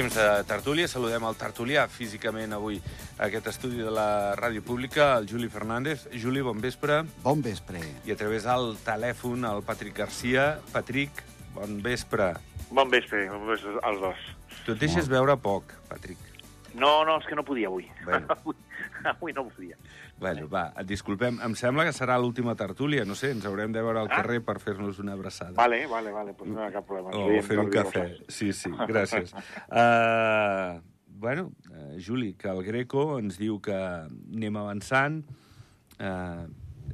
Temps 0.00 0.14
de 0.16 0.44
tertúlia. 0.48 0.88
Saludem 0.88 1.26
el 1.28 1.34
tertulià 1.36 1.82
físicament 1.92 2.54
avui 2.56 2.78
a 3.18 3.26
aquest 3.26 3.50
estudi 3.50 3.82
de 3.84 3.90
la 3.92 4.32
Ràdio 4.38 4.62
Pública, 4.64 5.10
el 5.18 5.26
Juli 5.28 5.50
Fernández. 5.52 6.06
Juli, 6.22 6.40
bon 6.40 6.56
vespre. 6.64 7.02
Bon 7.20 7.42
vespre. 7.44 7.82
I 8.08 8.14
a 8.14 8.16
través 8.16 8.48
del 8.48 8.78
telèfon, 8.80 9.44
el 9.44 9.60
Patrick 9.60 10.00
Garcia. 10.00 10.54
Patrick, 10.72 11.20
bon 11.52 11.82
vespre. 11.84 12.32
Bon 12.70 12.88
vespre, 12.88 13.26
bon 13.28 13.44
vespre 13.52 13.76
als 13.84 14.00
dos. 14.00 14.26
Tu 14.64 14.72
et 14.72 14.86
deixes 14.86 15.12
veure 15.12 15.36
poc, 15.36 15.76
Patrick. 15.92 16.29
No, 16.74 17.04
no, 17.04 17.16
és 17.18 17.26
que 17.26 17.34
no 17.34 17.42
podia 17.44 17.66
avui. 17.68 17.88
Bueno. 18.04 18.26
avui, 18.36 18.54
avui 19.04 19.32
no 19.34 19.46
podia. 19.48 19.76
Bueno, 20.20 20.46
va, 20.52 20.66
et 20.78 20.86
disculpem. 20.86 21.38
Em 21.42 21.54
sembla 21.58 21.86
que 21.88 21.94
serà 21.96 22.18
l'última 22.20 22.54
tertúlia. 22.54 23.06
No 23.08 23.16
sé, 23.18 23.30
ens 23.34 23.46
haurem 23.48 23.72
de 23.72 23.82
veure 23.82 24.02
al 24.04 24.10
Ah. 24.10 24.20
carrer 24.20 24.40
per 24.44 24.58
fer-nos 24.60 24.98
una 25.00 25.14
abraçada. 25.16 25.54
Vale, 25.56 25.86
vale, 25.90 26.12
vale, 26.12 26.34
pues 26.34 26.50
no 26.50 26.60
hi 26.60 26.66
ha 26.68 26.72
cap 26.74 26.86
problema. 26.86 27.10
O 27.16 27.26
veiem 27.28 27.42
fer 27.46 27.58
un 27.58 27.70
cafè. 27.72 28.04
Sí, 28.28 28.52
sí, 28.52 28.70
gràcies. 28.92 29.32
Uh, 29.70 30.80
bueno, 31.20 31.50
uh, 31.70 31.96
Juli, 31.98 32.34
que 32.34 32.48
el 32.48 32.62
Greco 32.64 33.18
ens 33.18 33.38
diu 33.40 33.58
que 33.60 33.74
anem 33.74 34.56
avançant. 34.60 35.22
Uh, 36.00 36.46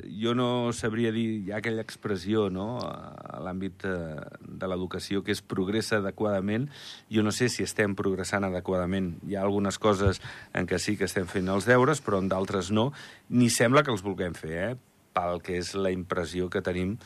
jo 0.04 0.34
no 0.34 0.72
sabria 0.76 1.12
dir, 1.14 1.26
hi 1.46 1.52
ha 1.52 1.60
aquella 1.60 1.84
expressió 1.84 2.46
no, 2.52 2.78
a 2.80 3.38
l'àmbit 3.44 3.86
uh, 3.88 4.24
de 4.40 4.68
l'educació 4.70 5.22
que 5.24 5.34
és 5.34 5.42
progressa 5.42 6.00
adequadament. 6.00 6.68
Jo 7.12 7.24
no 7.26 7.32
sé 7.34 7.48
si 7.52 7.66
estem 7.66 7.94
progressant 7.98 8.46
adequadament. 8.48 9.14
Hi 9.28 9.36
ha 9.36 9.44
algunes 9.46 9.78
coses 9.78 10.20
en 10.54 10.68
què 10.68 10.80
sí 10.82 10.96
que 10.96 11.08
estem 11.08 11.28
fent 11.30 11.48
els 11.52 11.68
deures, 11.68 12.02
però 12.04 12.20
en 12.22 12.28
d'altres 12.32 12.72
no. 12.74 12.90
Ni 13.30 13.50
sembla 13.50 13.84
que 13.86 13.94
els 13.94 14.04
vulguem 14.06 14.36
fer, 14.36 14.56
eh? 14.66 14.74
pel 15.16 15.40
que 15.40 15.56
és 15.62 15.72
la 15.78 15.92
impressió 15.94 16.50
que 16.52 16.60
tenim 16.60 16.96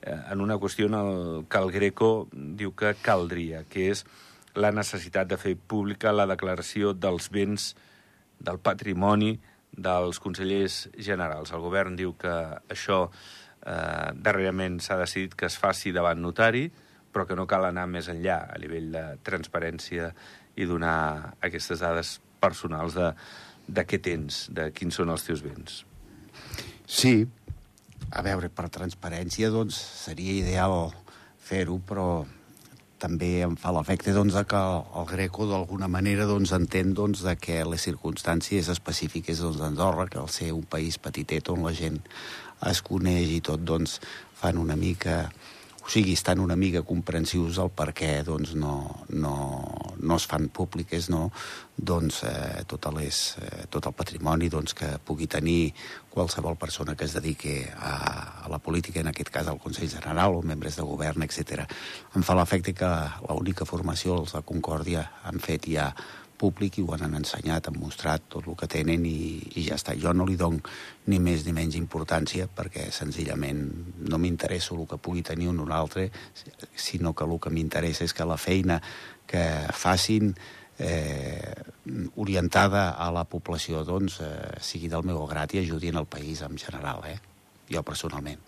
eh, 0.00 0.16
en 0.32 0.40
una 0.40 0.56
qüestió 0.56 0.88
en 0.88 0.96
el 0.96 1.12
que 1.52 1.60
el 1.60 1.72
Greco 1.74 2.10
diu 2.32 2.72
que 2.72 2.94
caldria, 3.02 3.64
que 3.68 3.90
és 3.92 4.06
la 4.56 4.72
necessitat 4.72 5.28
de 5.28 5.36
fer 5.36 5.54
pública 5.70 6.14
la 6.14 6.26
declaració 6.30 6.94
dels 6.96 7.28
béns 7.34 7.74
del 8.40 8.58
patrimoni 8.62 9.36
dels 9.72 10.20
consellers 10.22 10.86
generals. 10.96 11.52
El 11.52 11.62
govern 11.64 11.96
diu 11.98 12.14
que 12.18 12.34
això 12.70 13.04
eh, 13.08 14.10
darrerament 14.14 14.80
s'ha 14.82 14.98
decidit 15.00 15.36
que 15.38 15.48
es 15.48 15.58
faci 15.60 15.92
davant 15.94 16.20
notari, 16.22 16.68
però 17.12 17.26
que 17.26 17.36
no 17.38 17.46
cal 17.48 17.68
anar 17.68 17.86
més 17.90 18.08
enllà 18.12 18.40
a 18.52 18.58
nivell 18.60 18.90
de 18.94 19.04
transparència 19.26 20.12
i 20.58 20.66
donar 20.68 21.34
aquestes 21.44 21.80
dades 21.82 22.18
personals 22.40 22.94
de, 22.98 23.12
de 23.66 23.84
què 23.88 24.00
tens, 24.02 24.46
de 24.54 24.70
quins 24.74 24.98
són 25.00 25.12
els 25.14 25.24
teus 25.26 25.42
béns. 25.44 25.82
Sí, 26.88 27.26
a 28.10 28.22
veure, 28.24 28.48
per 28.48 28.68
transparència, 28.72 29.50
doncs, 29.52 29.76
seria 30.04 30.38
ideal 30.40 30.90
fer-ho, 31.48 31.78
però 31.84 32.08
també 33.00 33.42
em 33.46 33.54
fa 33.58 33.72
l'efecte 33.74 34.12
doncs, 34.16 34.36
que 34.48 34.62
el 35.00 35.06
Greco 35.10 35.46
d'alguna 35.50 35.88
manera 35.88 36.26
doncs, 36.28 36.52
entén 36.56 36.94
doncs, 36.98 37.22
de 37.26 37.36
que 37.38 37.62
les 37.64 37.86
circumstàncies 37.88 38.70
específiques 38.74 39.42
doncs, 39.44 39.60
d'Andorra, 39.62 40.08
que 40.10 40.18
al 40.18 40.30
ser 40.32 40.52
un 40.56 40.66
país 40.66 40.98
petitet 40.98 41.50
on 41.54 41.64
la 41.66 41.74
gent 41.76 42.00
es 42.68 42.82
coneix 42.82 43.30
i 43.36 43.40
tot, 43.44 43.62
doncs, 43.62 44.00
fan 44.38 44.58
una 44.58 44.76
mica 44.76 45.28
o 45.88 45.90
sigui, 45.90 46.12
estan 46.12 46.42
una 46.44 46.52
mica 46.52 46.82
comprensius 46.84 47.56
del 47.56 47.70
per 47.72 47.94
què 47.96 48.18
doncs, 48.26 48.52
no, 48.60 48.74
no, 49.08 49.36
no 50.00 50.16
es 50.16 50.26
fan 50.30 50.48
públiques 50.48 51.08
no? 51.10 51.28
doncs, 51.76 52.22
eh, 52.28 52.64
totes 52.66 52.94
les, 52.94 53.20
eh, 53.42 53.64
tot 53.70 53.86
el 53.86 53.96
patrimoni 53.96 54.50
doncs, 54.50 54.74
que 54.74 54.90
pugui 54.98 55.26
tenir 55.30 55.72
qualsevol 56.10 56.56
persona 56.58 56.96
que 56.96 57.06
es 57.06 57.14
dediqui 57.14 57.60
a, 57.76 57.94
a 58.44 58.48
la 58.50 58.58
política, 58.58 59.00
en 59.00 59.10
aquest 59.12 59.30
cas 59.30 59.48
al 59.48 59.60
Consell 59.62 59.90
General 59.90 60.34
o 60.34 60.42
membres 60.42 60.76
de 60.76 60.86
govern, 60.86 61.22
etc. 61.22 61.66
Em 62.16 62.26
fa 62.26 62.36
l'efecte 62.38 62.74
que 62.74 62.94
l'única 63.28 63.68
formació, 63.68 64.18
els 64.22 64.34
de 64.34 64.42
Concòrdia, 64.42 65.04
han 65.28 65.38
fet 65.44 65.70
ja 65.70 65.92
públic 66.38 66.78
i 66.78 66.84
ho 66.86 66.94
han 66.94 67.16
ensenyat, 67.18 67.68
han 67.68 67.78
mostrat 67.80 68.28
tot 68.32 68.46
el 68.46 68.56
que 68.58 68.68
tenen 68.70 69.04
i, 69.08 69.18
i 69.58 69.66
ja 69.66 69.76
està. 69.78 69.96
Jo 69.98 70.14
no 70.14 70.26
li 70.28 70.38
dono 70.38 70.62
ni 71.10 71.18
més 71.22 71.44
ni 71.46 71.54
menys 71.56 71.76
importància 71.80 72.46
perquè 72.54 72.88
senzillament 72.94 73.62
no 74.08 74.20
m'interessa 74.22 74.74
el 74.76 74.86
que 74.88 75.00
pugui 75.02 75.24
tenir 75.26 75.50
un 75.52 75.60
o 75.60 75.66
un 75.66 75.74
altre, 75.74 76.08
sinó 76.76 77.14
que 77.14 77.26
el 77.26 77.38
que 77.42 77.52
m'interessa 77.54 78.06
és 78.06 78.14
que 78.14 78.28
la 78.28 78.38
feina 78.38 78.80
que 79.28 79.42
facin 79.76 80.32
eh, 80.78 81.54
orientada 82.16 82.90
a 82.96 83.10
la 83.12 83.24
població 83.28 83.84
doncs, 83.84 84.20
eh, 84.24 84.54
sigui 84.64 84.88
del 84.88 85.04
meu 85.06 85.26
grat 85.30 85.54
i 85.54 85.62
ajudin 85.64 85.98
el 86.00 86.08
país 86.08 86.42
en 86.46 86.56
general, 86.58 87.04
eh? 87.06 87.18
jo 87.68 87.82
personalment. 87.84 88.40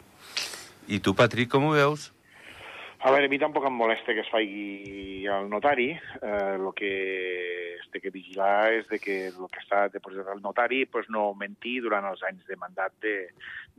I 0.88 0.98
tu, 1.04 1.14
Patrick, 1.14 1.50
com 1.52 1.68
ho 1.68 1.76
veus? 1.76 2.10
A 3.00 3.10
veure, 3.12 3.28
a 3.28 3.32
mi 3.32 3.38
tampoc 3.40 3.64
em 3.64 3.72
molesta 3.72 4.12
que 4.12 4.20
es 4.20 4.28
faci 4.28 5.24
al 5.32 5.48
notari. 5.48 5.88
Eh, 6.20 6.56
el 6.56 6.66
que 6.76 6.90
es 7.78 7.86
té 7.92 8.00
que 8.02 8.12
vigilar 8.12 8.74
és 8.76 8.90
de 8.90 8.98
que 9.00 9.16
el 9.30 9.46
que 9.48 9.62
està 9.62 9.86
depositat 9.88 10.28
al 10.28 10.42
notari 10.44 10.82
pues, 10.84 11.08
no 11.08 11.30
mentir 11.32 11.78
durant 11.86 12.04
els 12.10 12.20
anys 12.28 12.44
de 12.48 12.58
mandat 12.60 12.92
de, 13.00 13.14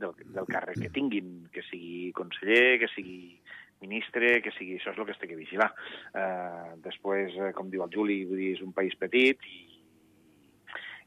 del, 0.02 0.16
del 0.26 0.48
càrrec 0.50 0.80
que 0.82 0.90
tinguin, 0.90 1.46
que 1.54 1.62
sigui 1.68 2.10
conseller, 2.18 2.80
que 2.82 2.90
sigui 2.96 3.38
ministre, 3.82 4.38
que 4.44 4.54
sigui... 4.56 4.78
Això 4.78 4.94
és 4.94 5.02
el 5.02 5.08
que 5.08 5.16
es 5.16 5.20
té 5.20 5.28
que 5.30 5.38
vigilar. 5.38 5.68
Eh, 6.14 6.72
després, 6.86 7.36
eh, 7.36 7.52
com 7.56 7.70
diu 7.72 7.84
el 7.84 7.92
Juli, 7.92 8.22
vull 8.30 8.40
dir, 8.40 8.54
és 8.56 8.64
un 8.64 8.74
país 8.76 8.96
petit 9.00 9.42
i 9.50 9.60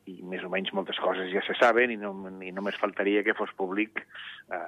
i 0.06 0.20
més 0.30 0.44
o 0.46 0.52
menys 0.54 0.70
moltes 0.78 1.00
coses 1.02 1.32
ja 1.34 1.42
se 1.46 1.56
saben 1.58 1.90
i, 1.90 1.96
no, 1.98 2.12
i 2.46 2.52
només 2.54 2.78
faltaria 2.78 3.24
que 3.26 3.34
fos 3.38 3.50
públic 3.58 4.04
eh, 4.04 4.60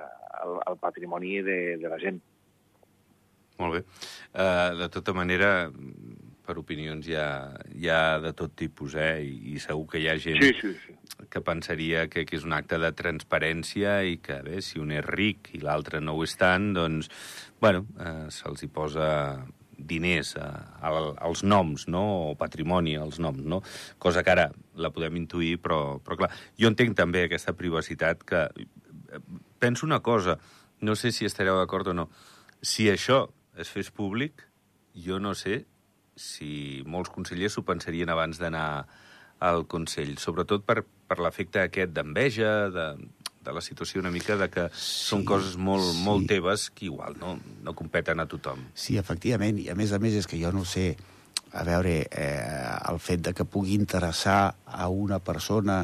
el, 0.42 0.56
el 0.72 0.80
patrimoni 0.82 1.36
de, 1.46 1.60
de 1.78 1.92
la 1.92 2.00
gent. 2.02 2.18
Molt 3.58 3.74
bé. 3.74 3.82
Uh, 4.38 4.78
de 4.78 4.88
tota 4.94 5.14
manera, 5.18 5.70
per 6.48 6.58
opinions 6.62 7.08
hi 7.10 7.18
ha, 7.20 7.28
hi 7.76 7.90
ha 7.92 8.18
de 8.24 8.32
tot 8.38 8.56
tipus, 8.58 8.96
eh? 8.96 9.20
I, 9.26 9.54
I 9.54 9.60
segur 9.64 9.86
que 9.92 10.02
hi 10.02 10.08
ha 10.08 10.16
gent 10.22 10.40
Sí, 10.42 10.54
sí, 10.62 10.74
sí. 10.86 10.96
que 11.34 11.42
pensaria 11.44 12.08
que, 12.12 12.24
que 12.30 12.40
és 12.40 12.48
un 12.48 12.56
acte 12.56 12.80
de 12.82 12.94
transparència 12.96 14.00
i 14.08 14.18
que, 14.24 14.40
bé, 14.46 14.62
si 14.64 14.80
un 14.80 14.94
és 14.96 15.06
ric 15.06 15.52
i 15.58 15.62
l'altre 15.64 16.02
no 16.04 16.16
ho 16.16 16.26
és 16.26 16.38
tant, 16.40 16.72
doncs, 16.78 17.12
bueno, 17.62 17.86
eh, 18.00 18.28
se'ls 18.34 18.64
hi 18.64 18.72
posa 18.72 19.10
diners 19.78 20.34
a, 20.42 20.48
a, 20.82 20.92
als 21.28 21.44
noms, 21.44 21.86
no?, 21.92 22.04
o 22.32 22.36
patrimoni 22.40 22.96
als 22.98 23.20
noms, 23.22 23.44
no? 23.46 23.62
Cosa 24.02 24.24
que 24.26 24.34
ara 24.34 24.50
la 24.76 24.92
podem 24.94 25.20
intuir, 25.20 25.58
però, 25.62 26.00
però 26.04 26.18
clar, 26.24 26.32
jo 26.58 26.72
entenc 26.72 26.98
també 26.98 27.28
aquesta 27.28 27.56
privacitat 27.58 28.26
que... 28.28 28.48
Penso 29.58 29.86
una 29.88 30.02
cosa, 30.06 30.36
no 30.86 30.94
sé 31.00 31.12
si 31.16 31.26
estareu 31.26 31.58
d'acord 31.58 31.88
o 31.90 31.94
no, 31.96 32.10
si 32.62 32.90
això 32.92 33.24
es 33.58 33.70
fes 33.74 33.90
públic, 33.94 34.44
jo 34.94 35.18
no 35.22 35.34
sé 35.38 35.64
si 36.18 36.84
molts 36.90 37.14
consellers 37.14 37.56
s'ho 37.56 37.64
pensarien 37.68 38.10
abans 38.10 38.42
d'anar 38.42 38.68
al 39.40 39.68
Consell, 39.70 40.18
sobretot 40.18 40.66
per, 40.66 40.82
per 40.82 41.20
l'efecte 41.22 41.62
aquest 41.62 41.94
d'enveja, 41.94 42.54
de, 42.74 42.88
de 43.46 43.54
la 43.54 43.62
situació 43.62 44.02
una 44.02 44.12
mica 44.12 44.36
de 44.40 44.50
que 44.52 44.66
sí, 44.74 45.12
són 45.12 45.26
coses 45.30 45.56
molt, 45.62 45.86
sí. 45.86 46.02
molt 46.08 46.28
teves 46.30 46.68
que 46.74 46.88
igual 46.90 47.20
no, 47.22 47.38
no 47.64 47.76
competen 47.78 48.20
a 48.20 48.28
tothom. 48.30 48.66
Sí, 48.74 48.98
efectivament, 48.98 49.62
i 49.62 49.70
a 49.70 49.78
més 49.78 49.94
a 49.94 50.02
més 50.04 50.18
és 50.18 50.28
que 50.28 50.40
jo 50.42 50.52
no 50.56 50.66
sé, 50.66 50.90
a 51.54 51.64
veure, 51.68 51.96
eh, 52.10 52.68
el 52.92 53.00
fet 53.00 53.24
de 53.30 53.34
que 53.38 53.48
pugui 53.48 53.78
interessar 53.78 54.58
a 54.66 54.90
una 54.90 55.22
persona 55.24 55.84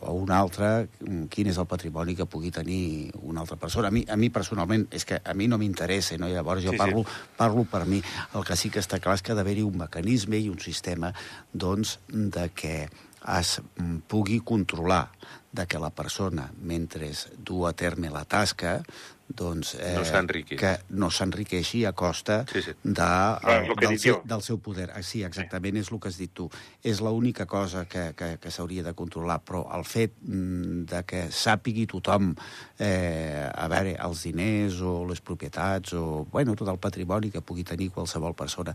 o 0.00 0.12
una 0.12 0.38
altra, 0.38 0.86
mm, 1.00 1.28
quin 1.30 1.48
és 1.48 1.58
el 1.58 1.68
patrimoni 1.70 2.16
que 2.18 2.26
pugui 2.26 2.50
tenir 2.50 3.12
una 3.22 3.44
altra 3.44 3.56
persona. 3.56 3.88
A 3.88 3.94
mi, 3.94 4.04
a 4.08 4.16
mi 4.16 4.30
personalment, 4.30 4.88
és 4.90 5.04
que 5.04 5.20
a 5.24 5.34
mi 5.34 5.46
no 5.48 5.58
m'interessa, 5.58 6.18
no? 6.18 6.28
llavors 6.28 6.64
jo 6.64 6.74
sí, 6.74 6.78
parlo, 6.78 7.04
sí. 7.04 7.22
parlo 7.36 7.64
per 7.64 7.84
mi. 7.86 8.02
El 8.34 8.44
que 8.44 8.56
sí 8.56 8.70
que 8.70 8.82
està 8.82 9.00
clar 9.00 9.14
és 9.14 9.22
que 9.22 9.32
ha 9.32 9.38
d'haver-hi 9.38 9.62
un 9.62 9.78
mecanisme 9.78 10.36
i 10.36 10.50
un 10.50 10.58
sistema 10.58 11.12
doncs, 11.52 11.98
de 12.08 12.48
que 12.54 12.88
es 13.38 13.60
mm, 13.78 14.04
pugui 14.10 14.40
controlar 14.40 15.08
de 15.54 15.66
que 15.66 15.78
la 15.78 15.90
persona, 15.90 16.50
mentre 16.60 17.12
du 17.38 17.64
a 17.66 17.72
terme 17.72 18.10
la 18.10 18.24
tasca, 18.24 18.80
doncs, 19.28 19.74
No 19.96 20.04
s'enriqueixi. 20.04 20.58
que 20.60 20.72
no 20.90 21.08
s'enriqueixi 21.10 21.84
a 21.86 21.92
costa 21.92 22.44
Sí, 22.52 22.62
sí. 22.62 22.74
de, 22.82 22.94
Clar, 22.94 23.40
el 23.64 23.70
he 23.72 23.86
del, 23.86 23.98
seu, 23.98 24.20
del 24.24 24.42
seu 24.42 24.58
poder. 24.58 24.90
Ah, 24.94 25.02
Sí, 25.02 25.22
exactament, 25.24 25.76
és 25.80 25.90
el 25.92 25.98
que 26.00 26.08
has 26.08 26.18
dit 26.18 26.32
tu. 26.34 26.48
És 26.82 27.00
l'única 27.00 27.46
cosa 27.46 27.84
que, 27.86 28.12
que, 28.14 28.38
que 28.38 28.50
s'hauria 28.50 28.82
de 28.82 28.92
controlar, 28.94 29.40
però 29.44 29.64
el 29.76 29.84
fet 29.84 30.12
mm, 30.22 30.84
de 30.92 31.02
que 31.08 31.24
sàpigui 31.30 31.86
tothom, 31.86 32.34
eh, 32.78 33.48
a 33.54 33.68
veure, 33.68 33.96
els 34.04 34.22
diners 34.28 34.80
o 34.82 35.04
les 35.08 35.20
propietats 35.20 35.92
o, 35.94 36.26
bueno, 36.30 36.54
tot 36.54 36.68
el 36.68 36.78
patrimoni 36.78 37.30
que 37.30 37.40
pugui 37.40 37.64
tenir 37.64 37.90
qualsevol 37.90 38.34
persona, 38.34 38.74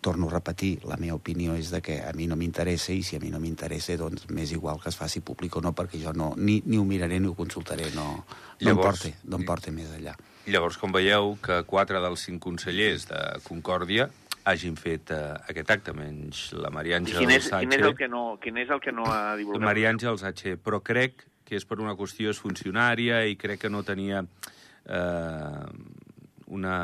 torno 0.00 0.28
a 0.28 0.32
repetir, 0.32 0.80
la 0.84 0.96
meva 0.96 1.18
opinió 1.18 1.54
és 1.54 1.70
de 1.70 1.80
que 1.84 2.00
a 2.02 2.12
mi 2.16 2.26
no 2.26 2.36
m'interessa 2.36 2.92
i 2.92 3.02
si 3.06 3.16
a 3.16 3.20
mi 3.22 3.30
no 3.30 3.38
m'interessa, 3.40 3.96
doncs 4.00 4.26
m'és 4.32 4.52
igual 4.56 4.80
que 4.82 4.90
es 4.90 4.98
faci 4.98 5.20
públic 5.20 5.56
o 5.56 5.62
no, 5.62 5.74
perquè 5.76 6.00
jo 6.02 6.12
no, 6.16 6.32
ni, 6.36 6.60
ni 6.66 6.78
ho 6.80 6.84
miraré 6.84 7.20
ni 7.20 7.30
ho 7.30 7.36
consultaré, 7.38 7.90
no, 7.94 8.08
no, 8.16 8.24
Llavors- 8.58 9.06
em, 9.06 9.12
porta, 9.44 9.68
no 9.68 9.70
em 9.70 9.76
més 9.76 9.92
allà. 9.94 10.16
Llavors, 10.46 10.78
com 10.80 10.92
veieu, 10.92 11.36
que 11.42 11.62
quatre 11.68 12.00
dels 12.00 12.26
cinc 12.26 12.42
consellers 12.42 13.06
de 13.10 13.20
Concòrdia 13.44 14.08
hagin 14.44 14.76
fet 14.80 15.12
eh, 15.12 15.34
aquest 15.52 15.70
acte, 15.70 15.92
menys 15.94 16.50
la 16.56 16.70
Maria 16.72 16.98
Àngels 16.98 17.20
quin 17.20 17.34
és, 17.34 17.50
quin, 17.52 17.74
és 17.76 17.84
el 17.84 17.96
que 17.98 18.08
no, 18.08 18.38
quin 18.42 18.56
és 18.62 18.70
el 18.72 18.80
que 18.80 18.92
no 18.92 19.04
ha 19.06 19.36
divulgat? 19.38 19.66
Maria 19.68 19.92
Àngels 19.92 20.24
H. 20.24 20.56
Però 20.64 20.80
crec 20.82 21.26
que 21.44 21.58
és 21.58 21.66
per 21.68 21.80
una 21.82 21.94
qüestió 21.98 22.32
és 22.32 22.40
funcionària 22.40 23.24
i 23.28 23.36
crec 23.36 23.66
que 23.66 23.70
no 23.70 23.84
tenia 23.86 24.24
eh, 24.24 25.66
una, 26.46 26.76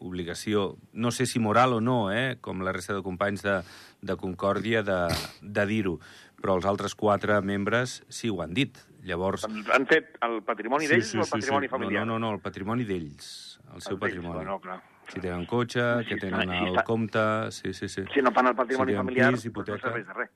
obligació, 0.00 0.76
no 0.92 1.10
sé 1.12 1.26
si 1.26 1.38
moral 1.38 1.74
o 1.76 1.80
no, 1.80 2.10
eh, 2.12 2.38
com 2.40 2.62
la 2.64 2.72
resta 2.72 2.94
de 2.96 3.02
companys 3.04 3.42
de, 3.44 3.60
de 4.02 4.16
Concòrdia, 4.16 4.82
de, 4.82 4.98
de 5.40 5.66
dir-ho, 5.68 5.98
però 6.40 6.56
els 6.56 6.64
altres 6.68 6.94
quatre 6.96 7.36
membres 7.44 8.00
sí 8.08 8.30
ho 8.32 8.40
han 8.42 8.54
dit. 8.56 8.78
Llavors... 9.04 9.44
Han, 9.46 9.86
fet 9.88 10.16
el 10.26 10.40
patrimoni 10.44 10.84
sí, 10.88 10.92
d'ells 10.94 11.10
sí, 11.12 11.18
o 11.18 11.24
el 11.24 11.30
patrimoni 11.30 11.68
sí. 11.68 11.72
familiar? 11.72 12.04
No, 12.06 12.18
no, 12.18 12.26
no, 12.26 12.34
el 12.36 12.40
patrimoni 12.44 12.84
d'ells, 12.88 13.28
el 13.74 13.80
seu 13.84 13.96
El 13.96 14.00
patrimoni. 14.02 14.40
Bueno, 14.42 14.58
clar. 14.60 14.80
Si 15.10 15.18
tenen 15.20 15.44
cotxe, 15.48 15.82
Sí, 16.02 16.08
que 16.08 16.14
sí, 16.14 16.20
tenen 16.26 16.50
el 16.52 16.74
fa- 16.76 16.84
compte... 16.84 17.22
Sí, 17.52 17.72
sí, 17.74 17.88
sí. 17.88 18.04
Si 18.14 18.22
no 18.22 18.30
fan 18.32 18.46
el 18.52 18.54
patrimoni 18.56 18.92
Si 18.92 18.98
familiar, 18.98 19.32
pis, 19.32 19.42
doncs 19.42 19.44
no 19.44 19.50
hipoteca. 19.50 19.88
serveix 19.88 20.06
de 20.06 20.12
res. 20.14 20.30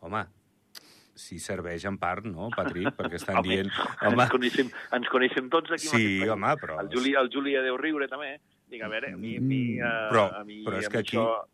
Home, 0.00 0.22
si 1.18 1.38
serveix 1.42 1.84
en 1.90 1.98
part, 1.98 2.24
no, 2.24 2.48
Patrick? 2.54 2.94
Perquè 2.98 3.18
estan 3.20 3.40
Home, 3.42 3.48
dient... 3.48 3.72
Ens 4.08 4.30
coneixem, 4.32 4.70
ens 4.98 5.10
coneixem 5.12 5.50
tots 5.52 5.74
aquí. 5.76 5.88
Sí, 5.90 6.04
país. 6.22 6.30
home, 6.34 6.54
però- 6.62 6.78
El 6.84 6.88
Juli, 6.94 7.12
el 7.18 7.28
Juli 7.34 7.56
ja 7.58 7.64
deu 7.66 7.76
riure, 7.80 8.08
també. 8.08 8.36
Dic, 8.70 8.82
a 8.84 8.88
veure, 8.92 9.12
a 9.14 9.18
mi... 9.20 9.36
A 9.36 9.40
mi, 9.42 9.60
Mm, 9.78 10.08
però- 10.12 10.28
a 10.40 10.44
mi, 10.44 10.62
però 10.66 10.78
és 10.80 10.88
que 10.88 11.02
aquí- 11.04 11.16
Això, 11.18 11.44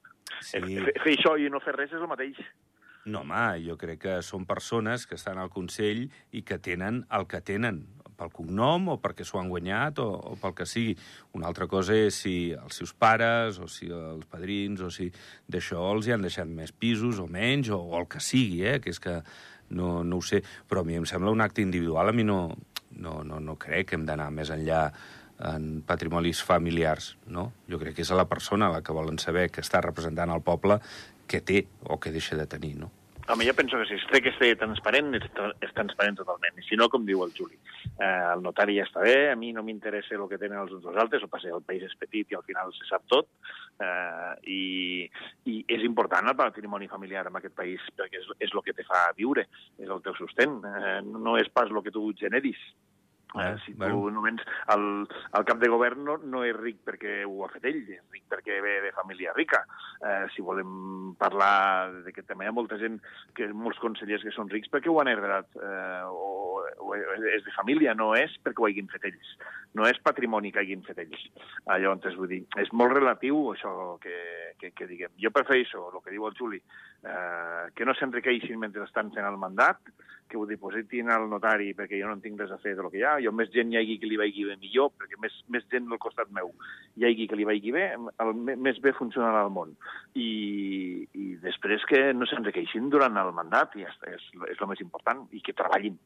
Sí. 0.44 0.58
fer, 0.60 0.92
fer 1.02 1.12
això 1.16 1.34
i 1.40 1.48
no 1.48 1.60
fer 1.62 1.72
res 1.76 1.92
és 1.92 2.00
el 2.02 2.08
mateix. 2.10 2.36
No, 3.06 3.20
home, 3.20 3.42
jo 3.66 3.76
crec 3.76 3.98
que 4.00 4.14
són 4.24 4.46
persones 4.48 5.04
que 5.06 5.14
estan 5.18 5.38
al 5.38 5.50
Consell 5.52 6.06
i 6.32 6.40
que 6.42 6.58
tenen 6.58 7.04
el 7.12 7.26
que 7.30 7.40
tenen, 7.44 7.82
pel 8.16 8.30
cognom 8.32 8.88
o 8.92 8.96
perquè 9.02 9.24
s'ho 9.26 9.40
han 9.40 9.48
guanyat 9.50 9.98
o, 9.98 10.06
o 10.32 10.36
pel 10.40 10.54
que 10.54 10.64
sigui. 10.70 10.94
Una 11.34 11.48
altra 11.50 11.66
cosa 11.70 11.96
és 11.98 12.14
si 12.22 12.52
els 12.54 12.76
seus 12.80 12.92
pares 12.94 13.58
o 13.58 13.66
si 13.68 13.88
els 13.90 14.24
padrins 14.30 14.80
o 14.86 14.90
si 14.94 15.08
d'això 15.50 15.82
els 15.92 16.06
hi 16.08 16.14
han 16.14 16.22
deixat 16.22 16.46
més 16.48 16.70
pisos 16.72 17.18
o 17.18 17.26
menys 17.26 17.70
o, 17.74 17.78
o 17.82 17.98
el 18.00 18.06
que 18.08 18.20
sigui, 18.22 18.62
eh? 18.64 18.78
que 18.80 18.90
és 18.94 19.00
que 19.02 19.16
no, 19.70 20.02
no 20.04 20.20
ho 20.20 20.24
sé. 20.24 20.42
Però 20.68 20.82
a 20.82 20.88
mi 20.88 20.98
em 20.98 21.06
sembla 21.08 21.32
un 21.34 21.44
acte 21.44 21.62
individual, 21.62 22.10
a 22.10 22.16
mi 22.16 22.24
no, 22.24 22.56
no, 22.96 23.22
no, 23.24 23.40
no 23.40 23.58
crec 23.60 23.90
que 23.90 23.98
hem 23.98 24.06
d'anar 24.08 24.30
més 24.34 24.52
enllà 24.54 24.88
en 25.44 25.82
patrimonis 25.86 26.42
familiars, 26.46 27.14
no? 27.26 27.50
Jo 27.70 27.80
crec 27.80 27.96
que 27.96 28.04
és 28.06 28.12
a 28.14 28.18
la 28.18 28.28
persona 28.30 28.70
la 28.70 28.82
que 28.86 28.94
volen 28.94 29.18
saber 29.18 29.48
que 29.50 29.64
està 29.64 29.82
representant 29.82 30.30
el 30.30 30.44
poble 30.46 30.78
que 31.26 31.40
té 31.40 31.64
o 31.82 31.98
que 31.98 32.12
deixa 32.14 32.38
de 32.38 32.46
tenir, 32.46 32.76
no? 32.78 32.92
Home, 33.26 33.46
jo 33.46 33.54
penso 33.54 33.78
que 33.78 33.86
si 33.86 33.94
es 33.94 34.04
té 34.12 34.20
que 34.20 34.34
ser 34.36 34.50
transparent, 34.60 35.14
és, 35.16 35.24
és 35.64 35.70
transparent 35.72 36.18
totalment. 36.18 36.58
I 36.60 36.64
si 36.66 36.76
no, 36.76 36.90
com 36.92 37.06
diu 37.08 37.22
el 37.24 37.32
Juli, 37.32 37.56
eh, 37.96 38.24
el 38.34 38.42
notari 38.44 38.76
ja 38.76 38.84
està 38.84 39.00
bé, 39.00 39.30
a 39.32 39.36
mi 39.40 39.48
no 39.56 39.62
m'interessa 39.64 40.18
el 40.18 40.26
que 40.28 40.36
tenen 40.42 40.60
els 40.60 40.74
uns 40.76 40.84
dels 40.84 40.98
altres, 41.00 41.24
el 41.24 41.30
passe, 41.32 41.48
el 41.48 41.64
país 41.64 41.86
és 41.88 41.96
petit 41.96 42.28
i 42.28 42.36
al 42.36 42.44
final 42.44 42.74
se 42.76 42.84
sap 42.84 43.06
tot, 43.08 43.30
eh, 43.80 44.32
i, 44.44 44.60
i 45.48 45.56
és 45.72 45.86
important 45.88 46.28
el 46.28 46.36
patrimoni 46.36 46.90
familiar 46.90 47.24
en 47.30 47.40
aquest 47.40 47.56
país, 47.56 47.80
perquè 47.96 48.20
és, 48.20 48.28
és 48.44 48.52
el 48.52 48.64
que 48.66 48.76
te 48.76 48.84
fa 48.84 49.06
viure, 49.16 49.46
és 49.80 49.88
el 49.88 50.04
teu 50.04 50.20
sostén, 50.20 50.60
eh, 50.60 51.00
no 51.08 51.38
és 51.40 51.48
pas 51.48 51.72
el 51.72 51.80
que 51.80 51.94
tu 51.94 52.10
generis. 52.20 52.60
Eh, 53.34 53.56
si 53.66 53.72
tu 53.72 53.78
bueno. 53.78 54.10
només 54.20 54.42
el, 54.70 54.84
el 55.34 55.44
cap 55.48 55.58
de 55.58 55.68
govern 55.70 56.04
no, 56.06 56.14
no 56.22 56.44
és 56.46 56.54
ric 56.54 56.78
perquè 56.86 57.24
ho 57.26 57.42
ha 57.42 57.50
fet 57.50 57.66
ell, 57.66 57.80
és 57.82 58.02
ric 58.14 58.28
perquè 58.30 58.60
ve 58.62 58.76
de 58.84 58.92
família 58.94 59.34
rica. 59.34 59.64
Eh, 60.06 60.26
si 60.34 60.44
volem 60.46 61.14
parlar 61.18 62.04
de 62.04 62.14
que 62.14 62.22
també 62.22 62.46
hi 62.46 62.52
ha 62.52 62.54
molta 62.54 62.78
gent, 62.78 63.00
que 63.34 63.50
molts 63.50 63.80
consellers 63.82 64.22
que 64.22 64.34
són 64.34 64.52
rics 64.52 64.70
perquè 64.70 64.92
ho 64.92 65.00
han 65.02 65.10
heredat 65.10 65.50
eh, 65.58 66.04
o, 66.06 66.62
o 66.78 66.94
és 66.94 67.42
de 67.42 67.56
família, 67.56 67.96
no 67.98 68.12
és 68.14 68.38
perquè 68.44 68.62
ho 68.62 68.70
hagin 68.70 68.90
fet 68.92 69.10
ells. 69.10 69.34
No 69.74 69.88
és 69.90 69.98
patrimoni 70.06 70.52
que 70.54 70.62
hagin 70.62 70.86
fet 70.86 71.02
ells. 71.02 71.26
Ah, 71.66 71.80
llavors, 71.82 72.14
vull 72.14 72.30
dir, 72.30 72.44
és 72.62 72.70
molt 72.70 72.94
relatiu 72.94 73.40
això 73.50 73.96
que, 74.02 74.14
que, 74.60 74.70
que 74.78 74.86
diguem. 74.86 75.10
Jo 75.18 75.34
prefereixo 75.34 75.88
el 75.90 76.02
que 76.04 76.14
diu 76.14 76.28
el 76.28 76.38
Juli, 76.38 76.62
eh, 77.02 77.64
que 77.74 77.86
no 77.88 77.98
s'enriqueixin 77.98 78.62
mentre 78.62 78.86
estan 78.86 79.10
fent 79.16 79.26
el 79.26 79.40
mandat, 79.42 79.82
que 80.28 80.38
ho 80.40 80.46
dipositin 80.48 81.10
al 81.12 81.28
notari 81.30 81.72
perquè 81.76 82.00
jo 82.00 82.08
no 82.08 82.16
en 82.16 82.22
tinc 82.24 82.40
res 82.40 82.52
a 82.54 82.58
fer 82.62 82.74
de 82.76 82.84
lo 82.84 82.90
que 82.92 83.00
hi 83.00 83.04
ha, 83.06 83.18
jo 83.24 83.32
més 83.32 83.52
gent 83.54 83.72
hi 83.72 83.78
hagi 83.80 83.98
que 84.00 84.08
li 84.10 84.18
vagi 84.20 84.46
bé 84.48 84.56
millor, 84.60 84.90
perquè 84.98 85.20
més, 85.22 85.36
més 85.52 85.66
gent 85.72 85.90
al 85.90 86.00
costat 86.02 86.32
meu 86.34 86.52
hi 86.96 87.06
hagi 87.08 87.26
que 87.30 87.38
li 87.38 87.46
vagi 87.48 87.72
bé, 87.74 87.84
el, 88.24 88.34
més 88.38 88.80
bé 88.82 88.94
funcionarà 88.96 89.44
el 89.46 89.52
món. 89.54 89.74
I, 90.14 90.28
i 91.10 91.34
després 91.42 91.84
que 91.90 92.06
no 92.14 92.28
s'enriqueixin 92.30 92.90
durant 92.92 93.18
el 93.20 93.32
mandat, 93.36 93.74
i 93.74 93.86
ja 93.86 93.92
està, 93.92 94.12
és, 94.14 94.26
és 94.52 94.60
el 94.60 94.70
més 94.70 94.82
important, 94.84 95.24
i 95.34 95.42
que 95.44 95.56
treballin. 95.58 95.98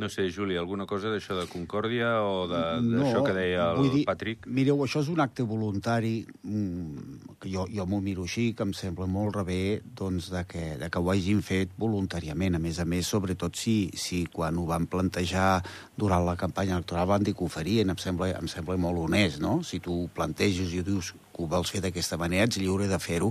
No 0.00 0.08
sé, 0.08 0.24
Juli, 0.32 0.56
alguna 0.56 0.86
cosa 0.88 1.10
d'això 1.12 1.36
de 1.36 1.44
Concòrdia 1.52 2.22
o 2.24 2.46
de- 2.48 2.80
No, 2.80 3.02
d'això 3.02 3.20
que 3.26 3.34
deia 3.36 3.66
el 3.72 3.76
vull 3.76 3.90
dir, 3.92 4.04
Patrick? 4.08 4.46
Mireu, 4.48 4.78
això 4.82 5.02
és 5.04 5.08
un 5.12 5.20
acte 5.20 5.44
voluntari 5.44 6.24
mm, 6.42 7.36
que 7.38 7.50
jo, 7.52 7.66
jo 7.70 7.84
m'ho 7.86 8.00
miro 8.00 8.24
així, 8.24 8.54
que 8.56 8.64
em 8.64 8.72
sembla 8.72 9.06
molt 9.06 9.36
rebé 9.36 9.82
doncs, 9.84 10.30
de, 10.32 10.42
que, 10.48 10.62
de 10.80 10.88
que 10.90 10.98
ho 10.98 11.10
hagin 11.12 11.42
fet 11.44 11.76
voluntàriament. 11.78 12.56
A 12.56 12.58
més 12.58 12.80
a 12.80 12.86
més, 12.88 13.06
sobretot 13.06 13.54
si, 13.60 13.90
si 13.94 14.24
quan 14.32 14.56
ho 14.58 14.64
van 14.66 14.86
plantejar 14.90 15.62
durant 15.94 16.24
la 16.24 16.36
campanya 16.40 16.78
electoral 16.80 17.06
van 17.12 17.22
dir 17.22 17.34
que 17.36 17.44
ho 17.44 17.52
farien, 17.52 17.92
em 17.92 18.00
sembla, 18.00 18.32
em 18.40 18.48
sembla 18.48 18.78
molt 18.80 18.98
honest, 19.04 19.40
no? 19.44 19.60
Si 19.62 19.78
tu 19.78 19.92
ho 20.04 20.08
planteges 20.08 20.72
i 20.72 20.80
ho 20.80 20.88
dius 20.88 21.12
que 21.32 21.44
ho 21.44 21.46
vols 21.46 21.70
fer 21.70 21.80
d'aquesta 21.84 22.16
manera, 22.16 22.48
ets 22.48 22.58
lliure 22.58 22.88
de 22.88 22.98
fer-ho, 22.98 23.30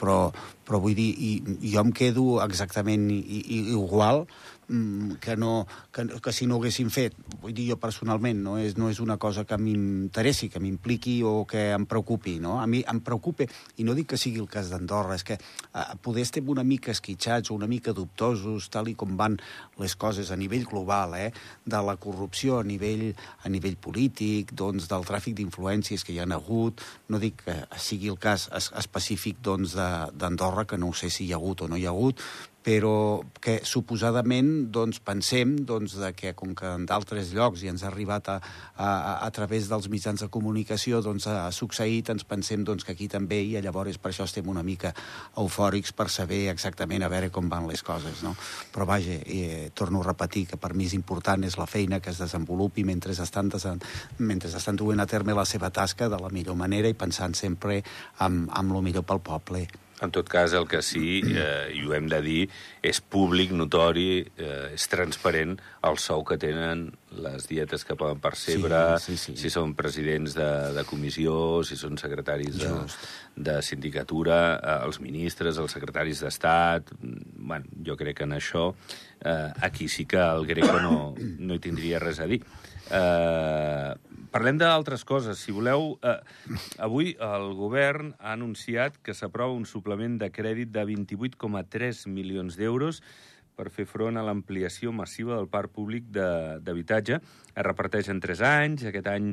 però, 0.00 0.32
però 0.64 0.80
vull 0.80 0.96
dir, 0.96 1.12
i, 1.14 1.32
jo 1.68 1.80
em 1.84 1.92
quedo 1.92 2.40
exactament 2.44 3.10
i, 3.12 3.20
i, 3.20 3.62
igual 3.76 4.24
que, 4.68 5.36
no, 5.36 5.66
que, 5.92 6.06
que 6.20 6.32
si 6.32 6.46
no 6.46 6.56
ho 6.56 6.60
haguessin 6.60 6.90
fet. 6.92 7.16
Vull 7.40 7.54
dir, 7.56 7.68
jo 7.70 7.78
personalment 7.80 8.42
no 8.44 8.56
és, 8.60 8.76
no 8.76 8.90
és 8.92 9.00
una 9.00 9.16
cosa 9.20 9.46
que 9.48 9.56
m'interessi, 9.60 10.50
que 10.52 10.60
m'impliqui 10.60 11.22
o 11.24 11.46
que 11.48 11.70
em 11.72 11.86
preocupi. 11.88 12.36
No? 12.42 12.58
A 12.60 12.66
mi 12.68 12.82
em 12.88 13.00
preocupa, 13.04 13.48
i 13.78 13.86
no 13.86 13.96
dic 13.96 14.10
que 14.12 14.20
sigui 14.20 14.42
el 14.42 14.50
cas 14.50 14.68
d'Andorra, 14.72 15.16
és 15.16 15.24
que 15.24 15.38
eh, 15.38 15.86
poder 16.04 16.26
estem 16.26 16.48
una 16.52 16.66
mica 16.66 16.92
esquitxats 16.92 17.50
o 17.50 17.56
una 17.56 17.70
mica 17.70 17.94
dubtosos, 17.96 18.68
tal 18.74 18.92
i 18.92 18.96
com 18.98 19.16
van 19.16 19.38
les 19.80 19.96
coses 19.96 20.30
a 20.30 20.36
nivell 20.36 20.68
global, 20.68 21.16
eh? 21.16 21.30
de 21.64 21.82
la 21.84 21.96
corrupció 21.96 22.60
a 22.60 22.66
nivell, 22.66 23.08
a 23.44 23.52
nivell 23.52 23.78
polític, 23.80 24.52
doncs, 24.52 24.90
del 24.90 25.08
tràfic 25.08 25.38
d'influències 25.38 26.04
que 26.04 26.12
hi 26.12 26.20
han 26.20 26.36
hagut. 26.36 26.84
No 27.08 27.22
dic 27.22 27.40
que 27.46 27.56
sigui 27.80 28.12
el 28.12 28.20
cas 28.20 28.48
es, 28.56 28.70
específic 28.76 29.40
doncs, 29.44 29.76
d'Andorra, 29.78 30.66
que 30.68 30.78
no 30.78 30.92
ho 30.92 30.96
sé 30.96 31.10
si 31.10 31.24
hi 31.24 31.32
ha 31.32 31.40
hagut 31.40 31.64
o 31.64 31.72
no 31.72 31.80
hi 31.80 31.86
ha 31.86 31.94
hagut, 31.94 32.20
però 32.64 33.22
que 33.40 33.60
suposadament 33.64 34.68
doncs, 34.74 34.98
pensem 35.00 35.54
doncs, 35.66 35.94
de 36.00 36.10
que 36.16 36.34
com 36.36 36.54
que 36.58 36.68
en 36.74 36.84
d'altres 36.88 37.30
llocs 37.32 37.62
i 37.62 37.70
ens 37.70 37.84
ha 37.84 37.88
arribat 37.88 38.28
a, 38.32 38.36
a, 38.74 38.90
a 39.24 39.30
través 39.34 39.70
dels 39.70 39.88
mitjans 39.88 40.24
de 40.24 40.28
comunicació 40.32 41.00
doncs, 41.04 41.28
ha 41.30 41.48
succeït, 41.54 42.10
ens 42.12 42.26
pensem 42.28 42.66
doncs, 42.66 42.84
que 42.84 42.96
aquí 42.96 43.08
també 43.08 43.40
i 43.44 43.56
llavors 43.62 44.00
per 44.02 44.12
això 44.12 44.26
estem 44.28 44.50
una 44.50 44.64
mica 44.66 44.92
eufòrics 45.38 45.94
per 45.96 46.08
saber 46.12 46.44
exactament 46.52 47.06
a 47.06 47.12
veure 47.12 47.32
com 47.32 47.48
van 47.48 47.68
les 47.70 47.82
coses. 47.86 48.22
No? 48.26 48.34
Però 48.74 48.86
vaja, 48.88 49.16
eh, 49.24 49.70
torno 49.74 50.02
a 50.02 50.08
repetir 50.10 50.46
que 50.52 50.60
per 50.60 50.74
mi 50.74 50.90
és 50.90 50.96
important 50.98 51.44
és 51.46 51.58
la 51.58 51.66
feina 51.70 52.00
que 52.00 52.10
es 52.10 52.20
desenvolupi 52.20 52.84
mentre 52.84 53.14
estan, 53.14 53.48
desen... 53.48 53.80
mentre 54.18 54.50
estan 54.50 54.76
duent 54.76 55.00
a 55.00 55.06
terme 55.06 55.36
la 55.36 55.46
seva 55.46 55.70
tasca 55.70 56.08
de 56.08 56.20
la 56.20 56.32
millor 56.34 56.58
manera 56.58 56.90
i 56.90 56.98
pensant 56.98 57.34
sempre 57.38 57.82
amb, 58.18 58.48
amb 58.52 58.74
el 58.76 58.82
millor 58.82 59.06
pel 59.06 59.22
poble. 59.24 59.68
En 60.00 60.12
tot 60.14 60.28
cas, 60.30 60.52
el 60.54 60.68
que 60.70 60.78
sí, 60.86 61.22
eh, 61.26 61.72
i 61.74 61.80
ho 61.82 61.94
hem 61.96 62.06
de 62.06 62.20
dir, 62.22 62.42
és 62.86 63.00
públic, 63.02 63.50
notori, 63.50 64.20
eh, 64.38 64.68
és 64.76 64.84
transparent 64.88 65.56
el 65.88 65.98
sou 65.98 66.22
que 66.24 66.36
tenen, 66.38 66.84
les 67.18 67.48
dietes 67.50 67.82
que 67.84 67.96
poden 67.98 68.20
percebre, 68.22 68.78
Sí, 69.02 69.16
sí, 69.16 69.32
sí. 69.32 69.36
si 69.40 69.50
són 69.50 69.74
presidents 69.74 70.36
de, 70.38 70.46
de 70.76 70.84
comissió, 70.86 71.64
si 71.66 71.74
són 71.80 71.98
secretaris 71.98 72.60
de, 72.60 72.68
Just. 72.68 73.08
de 73.34 73.56
sindicatura, 73.62 74.38
eh, 74.62 74.78
els 74.86 75.00
ministres, 75.00 75.58
els 75.58 75.72
secretaris 75.74 76.22
d'Estat... 76.22 76.94
Mm, 77.00 77.24
Bueno, 77.48 77.64
jo 77.80 77.94
crec 77.96 78.18
que 78.18 78.24
en 78.26 78.34
això 78.36 78.74
eh, 79.24 79.52
aquí 79.64 79.86
sí 79.88 80.04
que 80.04 80.18
el 80.20 80.44
Greco 80.46 80.80
no, 80.84 81.14
no 81.16 81.54
hi 81.56 81.62
tindria 81.64 81.98
res 82.02 82.18
a 82.20 82.26
dir. 82.28 82.42
Eh, 82.88 83.94
parlem 84.32 84.58
d'altres 84.60 85.04
coses. 85.04 85.38
Si 85.38 85.52
voleu, 85.52 85.98
eh, 86.02 86.18
avui 86.78 87.14
el 87.20 87.52
govern 87.58 88.14
ha 88.18 88.32
anunciat 88.32 88.96
que 89.02 89.14
s'aprova 89.14 89.56
un 89.56 89.66
suplement 89.66 90.18
de 90.18 90.30
crèdit 90.32 90.72
de 90.72 90.84
28,3 90.84 92.06
milions 92.06 92.56
d'euros 92.56 93.02
per 93.58 93.70
fer 93.74 93.88
front 93.90 94.16
a 94.16 94.22
l'ampliació 94.22 94.92
massiva 94.94 95.34
del 95.36 95.48
parc 95.50 95.74
públic 95.74 96.06
d'habitatge. 96.14 97.18
Es 97.54 97.66
reparteix 97.66 98.08
en 98.08 98.20
3 98.22 98.44
anys. 98.46 98.84
Aquest 98.86 99.08
any, 99.10 99.32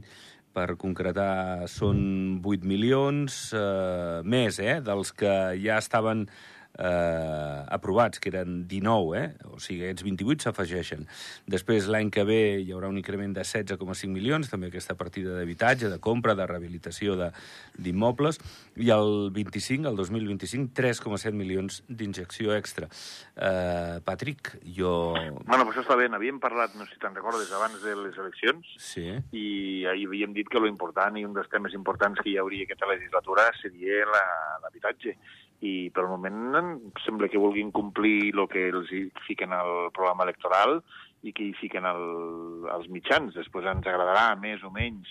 per 0.55 0.75
concretar, 0.81 1.67
són 1.67 2.41
8 2.43 2.65
milions, 2.65 3.53
eh, 3.53 4.21
més, 4.23 4.59
eh, 4.59 4.79
dels 4.81 5.11
que 5.13 5.55
ja 5.61 5.77
estaven 5.77 6.27
eh, 6.77 7.63
aprovats, 7.69 8.19
que 8.19 8.29
eren 8.29 8.67
19, 8.67 9.17
eh? 9.19 9.27
o 9.51 9.59
sigui, 9.59 9.83
aquests 9.85 10.03
28 10.05 10.45
s'afegeixen. 10.47 11.05
Després, 11.47 11.87
l'any 11.91 12.11
que 12.13 12.23
ve, 12.27 12.39
hi 12.61 12.71
haurà 12.75 12.89
un 12.91 12.97
increment 12.99 13.33
de 13.35 13.41
16,5 13.45 14.09
milions, 14.11 14.49
també 14.51 14.67
aquesta 14.71 14.95
partida 14.99 15.35
d'habitatge, 15.37 15.89
de 15.89 15.99
compra, 15.99 16.35
de 16.35 16.47
rehabilitació 16.47 17.15
de- 17.19 17.31
d'immobles, 17.77 18.39
i 18.77 18.89
el 18.93 19.31
25, 19.35 19.89
el 19.89 19.95
2025, 19.95 20.71
3,7 20.75 21.33
milions 21.35 21.81
d'injecció 21.87 22.55
extra. 22.55 22.87
Eh, 23.35 23.99
Patrick, 24.05 24.57
jo... 24.77 25.13
Bueno, 25.45 25.65
pues 25.65 25.75
això 25.77 25.85
està 25.85 25.95
bé, 25.99 26.09
n'havíem 26.11 26.39
parlat, 26.43 26.75
no 26.75 26.85
sé 26.87 26.95
si 26.95 27.01
te'n 27.03 27.15
recordes, 27.15 27.51
abans 27.55 27.81
de 27.83 27.95
les 27.99 28.17
eleccions, 28.17 28.73
Sí, 28.79 29.07
i 29.35 29.85
ahir 29.89 30.05
havíem 30.07 30.33
dit 30.35 30.47
que 30.51 30.59
lo 30.59 30.67
important 30.69 31.17
i 31.17 31.25
un 31.25 31.33
dels 31.35 31.49
temes 31.51 31.73
importants 31.75 32.19
que 32.21 32.29
hi 32.31 32.37
hauria 32.41 32.65
aquesta 32.67 32.87
legislatura 32.89 33.49
seria 33.61 34.05
la- 34.05 34.59
l'habitatge. 34.63 35.15
I 35.63 35.89
per 35.95 36.03
al 36.03 36.11
moment 36.11 36.57
em 36.59 36.71
sembla 37.05 37.29
que 37.31 37.41
vulguin 37.41 37.71
complir 37.71 38.33
el 38.33 38.47
que 38.51 38.67
els 38.69 38.91
hi 38.91 39.05
fiquen 39.27 39.53
al 39.55 39.89
programa 39.95 40.25
electoral 40.27 40.81
i 41.23 41.31
que 41.33 41.47
hi 41.47 41.55
fiquen 41.57 41.87
el, 41.89 42.03
els 42.75 42.89
mitjans. 42.91 43.33
Després 43.37 43.67
ens 43.71 43.87
agradarà 43.87 44.33
més 44.39 44.63
o 44.63 44.71
menys 44.73 45.09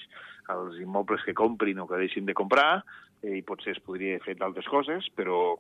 als 0.53 0.77
immobles 0.83 1.25
que 1.25 1.35
comprin 1.35 1.81
o 1.81 1.89
que 1.89 1.99
deixin 1.99 2.27
de 2.29 2.37
comprar, 2.37 2.85
eh, 3.23 3.39
i 3.39 3.47
potser 3.47 3.73
es 3.75 3.83
podria 3.83 4.21
fer 4.25 4.37
d'altres 4.39 4.69
coses, 4.69 5.09
però 5.17 5.57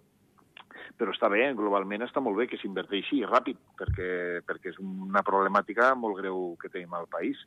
però 0.98 1.12
està 1.14 1.28
bé, 1.30 1.46
globalment 1.56 2.04
està 2.06 2.20
molt 2.22 2.36
bé 2.38 2.46
que 2.50 2.58
s'inverteixi 2.60 3.22
ràpid, 3.26 3.58
perquè, 3.78 4.10
perquè 4.46 4.72
és 4.72 4.78
una 4.82 5.22
problemàtica 5.26 5.92
molt 5.98 6.18
greu 6.20 6.54
que 6.60 6.70
tenim 6.70 6.94
al 6.94 7.08
país. 7.10 7.40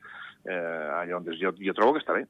Eh, 0.44 1.06
llavors, 1.10 1.40
jo, 1.40 1.54
jo 1.60 1.76
trobo 1.76 1.96
que 1.96 2.04
està 2.04 2.16
bé. 2.18 2.26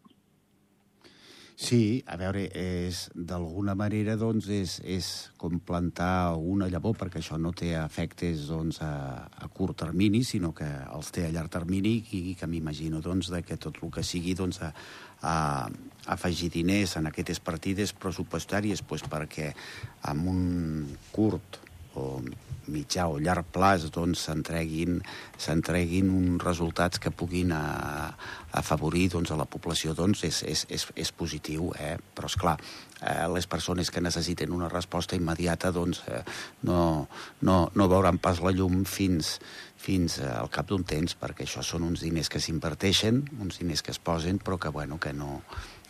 Sí, 1.58 2.04
a 2.06 2.14
veure, 2.22 2.44
és 2.54 3.08
d'alguna 3.18 3.74
manera 3.74 4.14
doncs, 4.14 4.46
és, 4.54 4.76
és 4.86 5.08
com 5.42 5.56
plantar 5.66 6.36
una 6.38 6.68
llavor, 6.70 6.94
perquè 7.00 7.18
això 7.18 7.40
no 7.42 7.50
té 7.50 7.72
efectes 7.80 8.44
doncs, 8.46 8.78
a, 8.86 9.26
a 9.26 9.50
curt 9.50 9.80
termini, 9.82 10.22
sinó 10.22 10.52
que 10.54 10.68
els 10.94 11.10
té 11.16 11.26
a 11.26 11.32
llarg 11.34 11.50
termini 11.50 11.96
i 12.14 12.36
que 12.38 12.46
m'imagino 12.46 13.02
doncs, 13.02 13.32
de 13.34 13.42
que 13.42 13.58
tot 13.58 13.82
el 13.82 13.90
que 13.90 14.06
sigui 14.06 14.38
doncs, 14.38 14.62
a, 14.62 14.70
a 15.26 15.36
afegir 16.14 16.52
diners 16.54 16.94
en 17.02 17.10
aquestes 17.10 17.42
partides 17.42 17.96
pressupostàries 18.06 18.86
doncs, 18.86 19.10
perquè 19.10 19.50
amb 20.14 20.30
un 20.30 20.46
curt 21.10 21.64
o 21.98 22.22
mitjà 22.72 23.08
o 23.08 23.18
llarg 23.20 23.48
plaç 23.54 23.88
doncs, 23.94 24.26
s'entreguin 24.28 26.10
uns 26.12 26.44
resultats 26.44 27.00
que 27.00 27.12
puguin 27.12 27.54
a, 27.56 28.12
afavorir 28.60 29.08
doncs, 29.14 29.32
a 29.32 29.40
la 29.40 29.48
població 29.50 29.96
doncs, 29.98 30.24
és, 30.28 30.42
és, 30.44 30.66
és, 30.70 30.88
és 30.96 31.14
positiu, 31.16 31.72
eh? 31.80 31.96
però 32.16 32.30
és 32.30 32.36
clar, 32.40 32.58
eh, 33.02 33.24
les 33.34 33.48
persones 33.48 33.92
que 33.92 34.04
necessiten 34.04 34.54
una 34.56 34.70
resposta 34.72 35.16
immediata 35.16 35.72
doncs, 35.72 36.04
eh, 36.12 36.24
no, 36.68 37.08
no, 37.42 37.58
no 37.74 37.90
veuran 37.92 38.20
pas 38.20 38.42
la 38.44 38.54
llum 38.56 38.84
fins, 38.86 39.38
fins 39.78 40.20
al 40.20 40.52
cap 40.54 40.68
d'un 40.70 40.84
temps, 40.88 41.16
perquè 41.20 41.48
això 41.48 41.64
són 41.64 41.88
uns 41.88 42.04
diners 42.06 42.32
que 42.34 42.44
s'inverteixen, 42.44 43.24
uns 43.40 43.62
diners 43.64 43.84
que 43.84 43.96
es 43.96 44.04
posen, 44.04 44.44
però 44.44 44.60
que, 44.60 44.74
bueno, 44.74 45.00
que, 45.00 45.16
no, 45.16 45.42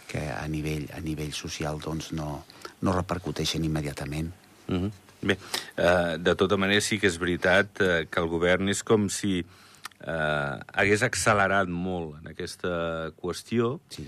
que 0.08 0.30
a 0.32 0.46
nivell, 0.52 0.88
a 0.94 1.02
nivell 1.04 1.34
social 1.34 1.82
doncs, 1.84 2.14
no, 2.14 2.44
no 2.82 2.96
repercuteixen 2.96 3.66
immediatament. 3.66 4.34
Mm 4.68 4.80
-hmm. 4.84 5.07
Bé, 5.22 5.38
eh, 5.78 6.18
de 6.22 6.36
tota 6.38 6.58
manera 6.58 6.82
sí 6.82 7.00
que 7.02 7.10
és 7.10 7.18
veritat 7.18 7.82
eh, 7.82 8.06
que 8.10 8.22
el 8.22 8.30
govern 8.30 8.70
és 8.70 8.84
com 8.86 9.08
si 9.10 9.40
eh, 9.42 10.56
hagués 10.74 11.04
accelerat 11.06 11.70
molt 11.70 12.20
en 12.22 12.34
aquesta 12.34 13.12
qüestió. 13.18 13.78
Sí. 13.94 14.08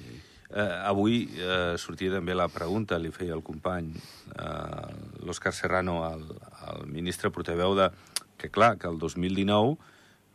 Eh, 0.50 0.76
avui 0.90 1.28
eh, 1.38 1.76
sortia 1.78 2.16
també 2.16 2.34
la 2.34 2.50
pregunta, 2.50 2.98
li 2.98 3.12
feia 3.14 3.36
el 3.38 3.44
company, 3.46 3.92
eh, 4.34 4.88
l'Òscar 5.26 5.54
Serrano, 5.54 6.02
al, 6.08 6.26
al 6.66 6.88
ministre 6.90 7.30
portaveu, 7.34 7.76
de, 7.78 7.92
que 8.42 8.50
clar, 8.50 8.76
que 8.82 8.90
el 8.90 8.98
2019 9.02 9.78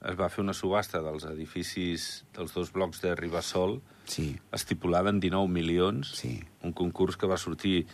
es 0.04 0.16
va 0.18 0.28
fer 0.28 0.42
una 0.44 0.54
subhasta 0.56 1.00
dels 1.02 1.24
edificis 1.30 2.24
dels 2.36 2.52
dos 2.54 2.72
blocs 2.74 3.00
de 3.00 3.14
Ribasol, 3.16 3.78
sí. 4.04 4.34
estipulada 4.52 5.10
en 5.10 5.20
19 5.20 5.48
milions, 5.48 6.10
Sí. 6.18 6.42
un 6.62 6.72
concurs 6.72 7.16
que 7.16 7.26
va 7.26 7.38
sortir, 7.38 7.86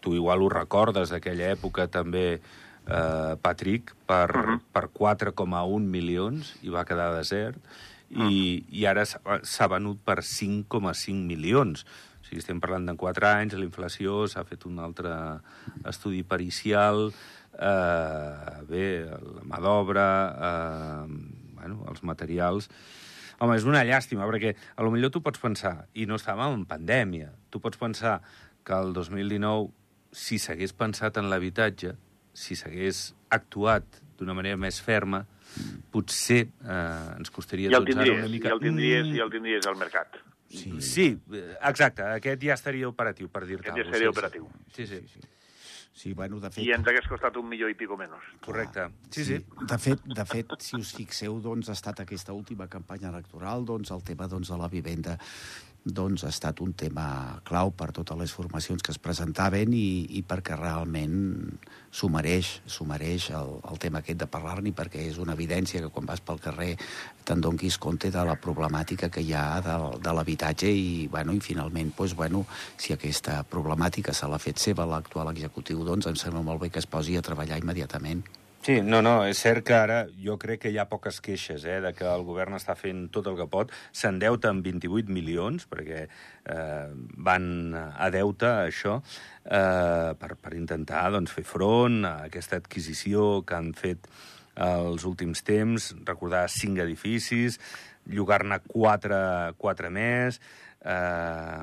tu 0.00 0.14
igual 0.14 0.42
ho 0.42 0.48
recordes 0.48 1.10
d'aquella 1.10 1.52
època 1.54 1.86
també, 1.88 2.40
eh, 2.86 3.36
Patrick, 3.42 3.94
per, 4.06 4.30
uh 4.30 4.46
-huh. 4.46 4.60
per 4.72 4.88
4,1 4.90 5.86
milions 5.86 6.56
i 6.62 6.68
va 6.68 6.84
quedar 6.84 7.14
desert, 7.14 7.58
i, 8.10 8.16
uh 8.16 8.22
-huh. 8.22 8.64
i 8.70 8.86
ara 8.86 9.04
s'ha 9.04 9.20
s'ha 9.42 9.68
venut 9.68 9.98
per 10.04 10.22
5,5 10.22 11.26
milions. 11.26 11.86
O 12.22 12.24
sigui, 12.24 12.38
estem 12.38 12.60
parlant 12.60 12.86
de 12.86 12.96
4 12.96 13.26
anys, 13.26 13.54
la 13.54 13.64
inflació, 13.64 14.26
s'ha 14.26 14.44
fet 14.44 14.66
un 14.66 14.78
altre 14.78 15.40
estudi 15.84 16.22
pericial, 16.24 17.12
eh, 17.58 18.62
bé, 18.68 19.06
la 19.06 19.42
mà 19.44 19.60
d'obra, 19.60 20.08
eh, 20.48 21.35
bueno, 21.74 21.90
els 21.90 22.02
materials... 22.02 22.70
Home, 23.38 23.52
és 23.58 23.66
una 23.68 23.82
llàstima, 23.84 24.24
perquè 24.24 24.54
a 24.76 24.82
lo 24.82 24.88
millor 24.90 25.10
tu 25.12 25.20
pots 25.20 25.38
pensar, 25.42 25.88
i 25.92 26.06
no 26.08 26.16
estàvem 26.16 26.54
en 26.56 26.62
pandèmia, 26.64 27.34
tu 27.52 27.60
pots 27.60 27.76
pensar 27.76 28.22
que 28.64 28.72
el 28.72 28.94
2019, 28.96 29.66
si 30.10 30.38
s'hagués 30.40 30.72
pensat 30.72 31.18
en 31.20 31.28
l'habitatge, 31.28 31.92
si 32.32 32.56
s'hagués 32.56 33.10
actuat 33.28 34.00
d'una 34.16 34.32
manera 34.32 34.56
més 34.56 34.78
ferma, 34.80 35.26
potser 35.92 36.46
eh, 36.46 37.18
ens 37.18 37.28
costaria 37.30 37.68
Ja 37.68 37.76
ara 37.82 37.84
tindries, 37.90 38.18
una 38.24 38.32
mica... 38.32 38.48
ja 38.48 38.54
el 38.56 38.60
tindries, 38.64 39.04
Mm, 39.06 39.16
ja 39.18 39.24
el 39.28 39.30
tindries 39.36 39.66
al 39.68 39.76
mercat. 39.76 40.16
Sí. 40.48 40.72
Sí, 40.80 41.06
exacte, 41.60 42.02
aquest 42.16 42.40
ja 42.48 42.54
estaria 42.56 42.88
operatiu, 42.88 43.28
per 43.28 43.44
dir-te 43.44 43.68
Aquest 43.68 43.84
ja 43.90 43.92
seria 43.98 44.08
cosa. 44.08 44.18
operatiu. 44.18 44.48
Sí, 44.72 44.86
sí, 44.86 45.02
sí. 45.12 45.20
Sí, 45.20 45.28
bueno, 46.14 46.40
de 46.40 46.50
fet... 46.50 46.64
I 46.64 46.72
ens 46.76 46.88
hagués 46.88 47.06
costat 47.08 47.36
un 47.40 47.48
milió 47.48 47.68
i 47.68 47.74
pico 47.74 47.96
menys. 47.96 48.26
correcte. 48.44 48.88
Sí, 49.10 49.24
sí. 49.24 49.38
De 49.62 49.78
fet, 49.78 50.02
de 50.04 50.24
fet, 50.28 50.52
si 50.60 50.76
us 50.76 50.92
fixeu, 50.96 51.40
doncs, 51.40 51.70
ha 51.70 51.76
estat 51.78 52.00
aquesta 52.04 52.36
última 52.36 52.68
campanya 52.68 53.08
electoral, 53.08 53.64
doncs, 53.64 53.90
el 53.90 54.04
tema 54.04 54.28
doncs, 54.28 54.52
de 54.52 54.60
la 54.60 54.68
vivenda 54.68 55.18
doncs, 55.86 56.24
ha 56.26 56.30
estat 56.34 56.60
un 56.60 56.72
tema 56.74 57.40
clau 57.46 57.70
per 57.70 57.92
totes 57.94 58.18
les 58.18 58.32
formacions 58.34 58.82
que 58.82 58.90
es 58.90 58.98
presentaven 58.98 59.72
i, 59.76 60.18
i 60.18 60.22
perquè 60.26 60.58
realment 60.58 61.18
s'ho 61.94 62.10
mereix, 62.12 62.56
mereix 62.90 63.28
el, 63.30 63.52
el 63.70 63.78
tema 63.82 64.02
aquest 64.02 64.18
de 64.20 64.28
parlar-ne, 64.30 64.74
perquè 64.76 65.06
és 65.06 65.20
una 65.22 65.36
evidència 65.38 65.80
que 65.84 65.92
quan 65.94 66.08
vas 66.08 66.20
pel 66.20 66.42
carrer 66.42 66.72
te'n 67.26 67.40
donquis 67.42 67.78
compte 67.78 68.10
de 68.10 68.24
la 68.26 68.36
problemàtica 68.36 69.10
que 69.10 69.22
hi 69.22 69.32
ha 69.34 69.60
de, 69.64 69.76
de 70.02 70.16
l'habitatge 70.16 70.70
i, 70.70 71.06
bueno, 71.12 71.34
i 71.34 71.40
finalment, 71.40 71.94
doncs, 71.96 72.16
bueno, 72.18 72.44
si 72.76 72.92
aquesta 72.92 73.42
problemàtica 73.46 74.14
se 74.14 74.26
l'ha 74.26 74.42
fet 74.42 74.58
seva 74.62 74.88
l'actual 74.90 75.30
executiu, 75.34 75.86
doncs 75.86 76.10
em 76.10 76.18
sembla 76.18 76.42
molt 76.42 76.66
bé 76.66 76.70
que 76.74 76.82
es 76.82 76.90
posi 76.90 77.16
a 77.16 77.24
treballar 77.24 77.62
immediatament. 77.62 78.26
Sí, 78.64 78.80
no, 78.82 78.98
no, 78.98 79.20
és 79.22 79.38
cert 79.38 79.62
que 79.62 79.74
ara 79.78 80.00
jo 80.18 80.34
crec 80.42 80.64
que 80.64 80.70
hi 80.74 80.78
ha 80.82 80.88
poques 80.90 81.20
queixes 81.22 81.62
eh, 81.70 81.76
de 81.84 81.92
que 81.94 82.06
el 82.10 82.24
govern 82.26 82.56
està 82.56 82.74
fent 82.74 83.04
tot 83.14 83.28
el 83.30 83.36
que 83.38 83.46
pot. 83.50 83.70
S'endeuta 83.94 84.50
amb 84.50 84.66
28 84.66 85.12
milions, 85.14 85.68
perquè 85.70 86.00
eh, 86.06 86.88
van 87.28 87.46
a 87.76 88.08
deute, 88.10 88.50
això, 88.66 88.96
eh, 89.44 90.16
per, 90.18 90.32
per 90.42 90.54
intentar 90.58 91.04
doncs, 91.14 91.36
fer 91.36 91.46
front 91.46 92.00
a 92.08 92.16
aquesta 92.26 92.58
adquisició 92.58 93.44
que 93.46 93.54
han 93.54 93.70
fet 93.78 94.10
els 94.66 95.04
últims 95.06 95.44
temps, 95.46 95.92
recordar 96.08 96.46
cinc 96.50 96.80
edificis, 96.82 97.60
llogar-ne 98.10 98.62
quatre, 98.66 99.20
quatre 99.60 99.94
més... 99.94 100.40
Eh, 100.86 101.62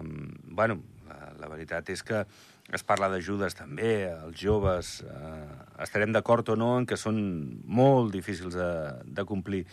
bueno, 0.52 0.82
la, 1.08 1.30
la 1.40 1.48
veritat 1.48 1.88
és 1.94 2.02
que 2.04 2.26
es 2.72 2.84
parla 2.88 3.10
d'ajudes 3.12 3.58
també 3.58 4.08
als 4.08 4.40
joves. 4.40 4.94
Eh, 5.04 5.84
estarem 5.84 6.14
d'acord 6.16 6.48
o 6.54 6.56
no 6.56 6.78
en 6.80 6.88
que 6.88 6.98
són 6.98 7.20
molt 7.66 8.14
difícils 8.14 8.56
de, 8.56 8.70
de 9.04 9.26
complir, 9.28 9.64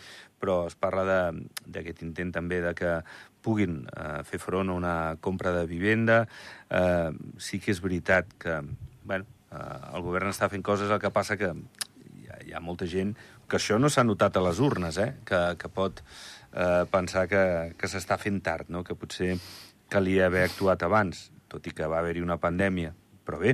però 0.41 0.65
es 0.67 0.75
parla 0.75 1.31
d'aquest 1.65 2.03
intent 2.03 2.33
també 2.35 2.59
de 2.61 2.73
que 2.75 2.97
puguin 3.41 3.85
eh, 3.87 4.21
fer 4.27 4.41
front 4.43 4.69
a 4.69 4.77
una 4.77 4.95
compra 5.21 5.53
de 5.55 5.65
vivenda. 5.69 6.25
Eh, 6.69 7.11
sí 7.39 7.61
que 7.63 7.71
és 7.71 7.81
veritat 7.81 8.35
que 8.41 8.59
bueno, 9.03 9.25
eh, 9.51 9.77
el 9.95 10.03
govern 10.03 10.33
està 10.33 10.51
fent 10.51 10.65
coses, 10.65 10.91
el 10.91 10.99
que 11.01 11.13
passa 11.13 11.39
que 11.39 11.53
hi 11.53 12.27
ha, 12.27 12.41
hi 12.43 12.53
ha 12.53 12.63
molta 12.63 12.89
gent 12.89 13.15
que 13.51 13.59
això 13.59 13.75
no 13.81 13.89
s'ha 13.91 14.05
notat 14.07 14.37
a 14.39 14.45
les 14.45 14.61
urnes, 14.63 14.95
eh? 14.97 15.09
que, 15.27 15.39
que 15.59 15.67
pot 15.67 15.99
eh, 16.01 16.85
pensar 16.91 17.25
que, 17.27 17.43
que 17.75 17.89
s'està 17.91 18.15
fent 18.21 18.39
tard, 18.45 18.71
no? 18.71 18.85
que 18.87 18.95
potser 18.95 19.33
calia 19.91 20.29
haver 20.29 20.45
actuat 20.47 20.85
abans, 20.87 21.25
tot 21.51 21.67
i 21.67 21.75
que 21.75 21.89
va 21.91 21.99
haver-hi 21.99 22.23
una 22.23 22.39
pandèmia. 22.41 22.93
Però 23.27 23.37
bé, 23.41 23.53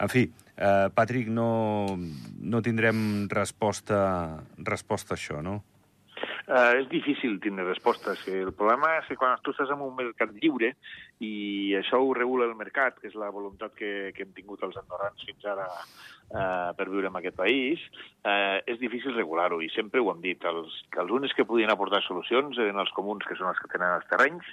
en 0.00 0.08
fi, 0.08 0.24
eh, 0.56 0.88
Patrick, 0.94 1.28
no, 1.28 1.98
no 2.40 2.62
tindrem 2.64 3.28
resposta, 3.30 4.40
resposta 4.72 5.14
a 5.14 5.20
això, 5.20 5.42
no? 5.44 5.60
Uh, 6.42 6.74
és 6.80 6.88
difícil 6.90 7.36
tindre 7.42 7.64
respostes. 7.68 8.24
El 8.26 8.50
problema 8.58 8.96
és 8.98 9.06
que 9.08 9.16
quan 9.18 9.38
tu 9.46 9.52
estàs 9.54 9.70
en 9.70 9.82
un 9.84 9.94
mercat 9.94 10.32
lliure 10.34 10.72
i 11.22 11.32
això 11.78 12.00
ho 12.02 12.10
regula 12.18 12.48
el 12.48 12.56
mercat, 12.58 12.98
que 12.98 13.08
és 13.12 13.14
la 13.18 13.30
voluntat 13.30 13.76
que, 13.78 14.10
que 14.16 14.26
hem 14.26 14.32
tingut 14.34 14.64
els 14.66 14.76
andorrans 14.80 15.22
fins 15.22 15.46
ara 15.48 15.68
uh, 15.70 16.74
per 16.78 16.88
viure 16.90 17.08
en 17.08 17.18
aquest 17.20 17.38
país, 17.38 17.86
uh, 18.26 18.58
és 18.66 18.80
difícil 18.82 19.14
regular-ho 19.14 19.62
i 19.62 19.70
sempre 19.74 20.02
ho 20.02 20.10
hem 20.12 20.22
dit. 20.24 20.42
Els, 20.50 20.82
els 21.04 21.14
únics 21.14 21.38
que 21.38 21.46
podien 21.46 21.70
aportar 21.72 22.02
solucions 22.04 22.58
eren 22.58 22.82
els 22.82 22.92
comuns, 22.98 23.26
que 23.28 23.38
són 23.38 23.52
els 23.52 23.62
que 23.62 23.70
tenen 23.72 23.94
els 24.00 24.10
terrenys, 24.10 24.50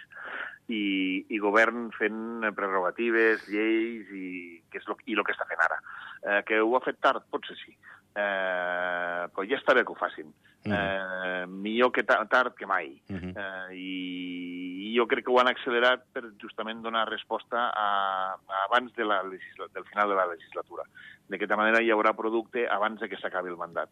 i, 0.69 1.25
i 1.29 1.39
govern 1.41 1.89
fent 1.97 2.45
prerrogatives, 2.55 3.47
lleis 3.49 4.09
i, 4.13 4.59
que 4.69 4.81
és 4.81 4.89
lo, 4.89 4.97
i 5.05 5.17
el 5.17 5.25
que 5.25 5.33
està 5.35 5.47
fent 5.49 5.63
ara. 5.65 5.79
Eh, 6.21 6.41
que 6.47 6.61
ho 6.61 6.75
ha 6.77 6.83
fet 6.85 6.99
tard? 7.01 7.25
Potser 7.33 7.57
sí. 7.59 7.75
Eh, 8.19 9.23
però 9.33 9.45
ja 9.47 9.59
està 9.59 9.75
bé 9.77 9.83
que 9.85 9.93
ho 9.93 9.99
facin. 9.99 10.31
Mhm. 10.65 10.73
Eh, 10.75 11.45
millor 11.47 11.91
que 11.95 12.03
ta 12.03 12.19
tard 12.27 12.55
que 12.55 12.67
mai. 12.67 12.91
Mhm. 13.07 13.33
Eh, 13.35 13.75
i, 13.75 14.89
I 14.89 14.95
jo 14.97 15.07
crec 15.07 15.25
que 15.25 15.31
ho 15.31 15.39
han 15.39 15.51
accelerat 15.51 16.05
per 16.13 16.23
justament 16.41 16.81
donar 16.81 17.07
resposta 17.09 17.69
a, 17.69 17.89
a 18.35 18.58
abans 18.69 18.93
de 18.95 19.05
la 19.05 19.21
del 19.23 19.85
final 19.89 20.09
de 20.09 20.15
la 20.15 20.27
legislatura. 20.27 20.85
D'aquesta 21.29 21.57
manera 21.57 21.81
hi 21.81 21.91
haurà 21.93 22.13
producte 22.17 22.65
abans 22.69 23.01
de 23.01 23.09
que 23.09 23.17
s'acabi 23.21 23.49
el 23.49 23.57
mandat. 23.57 23.89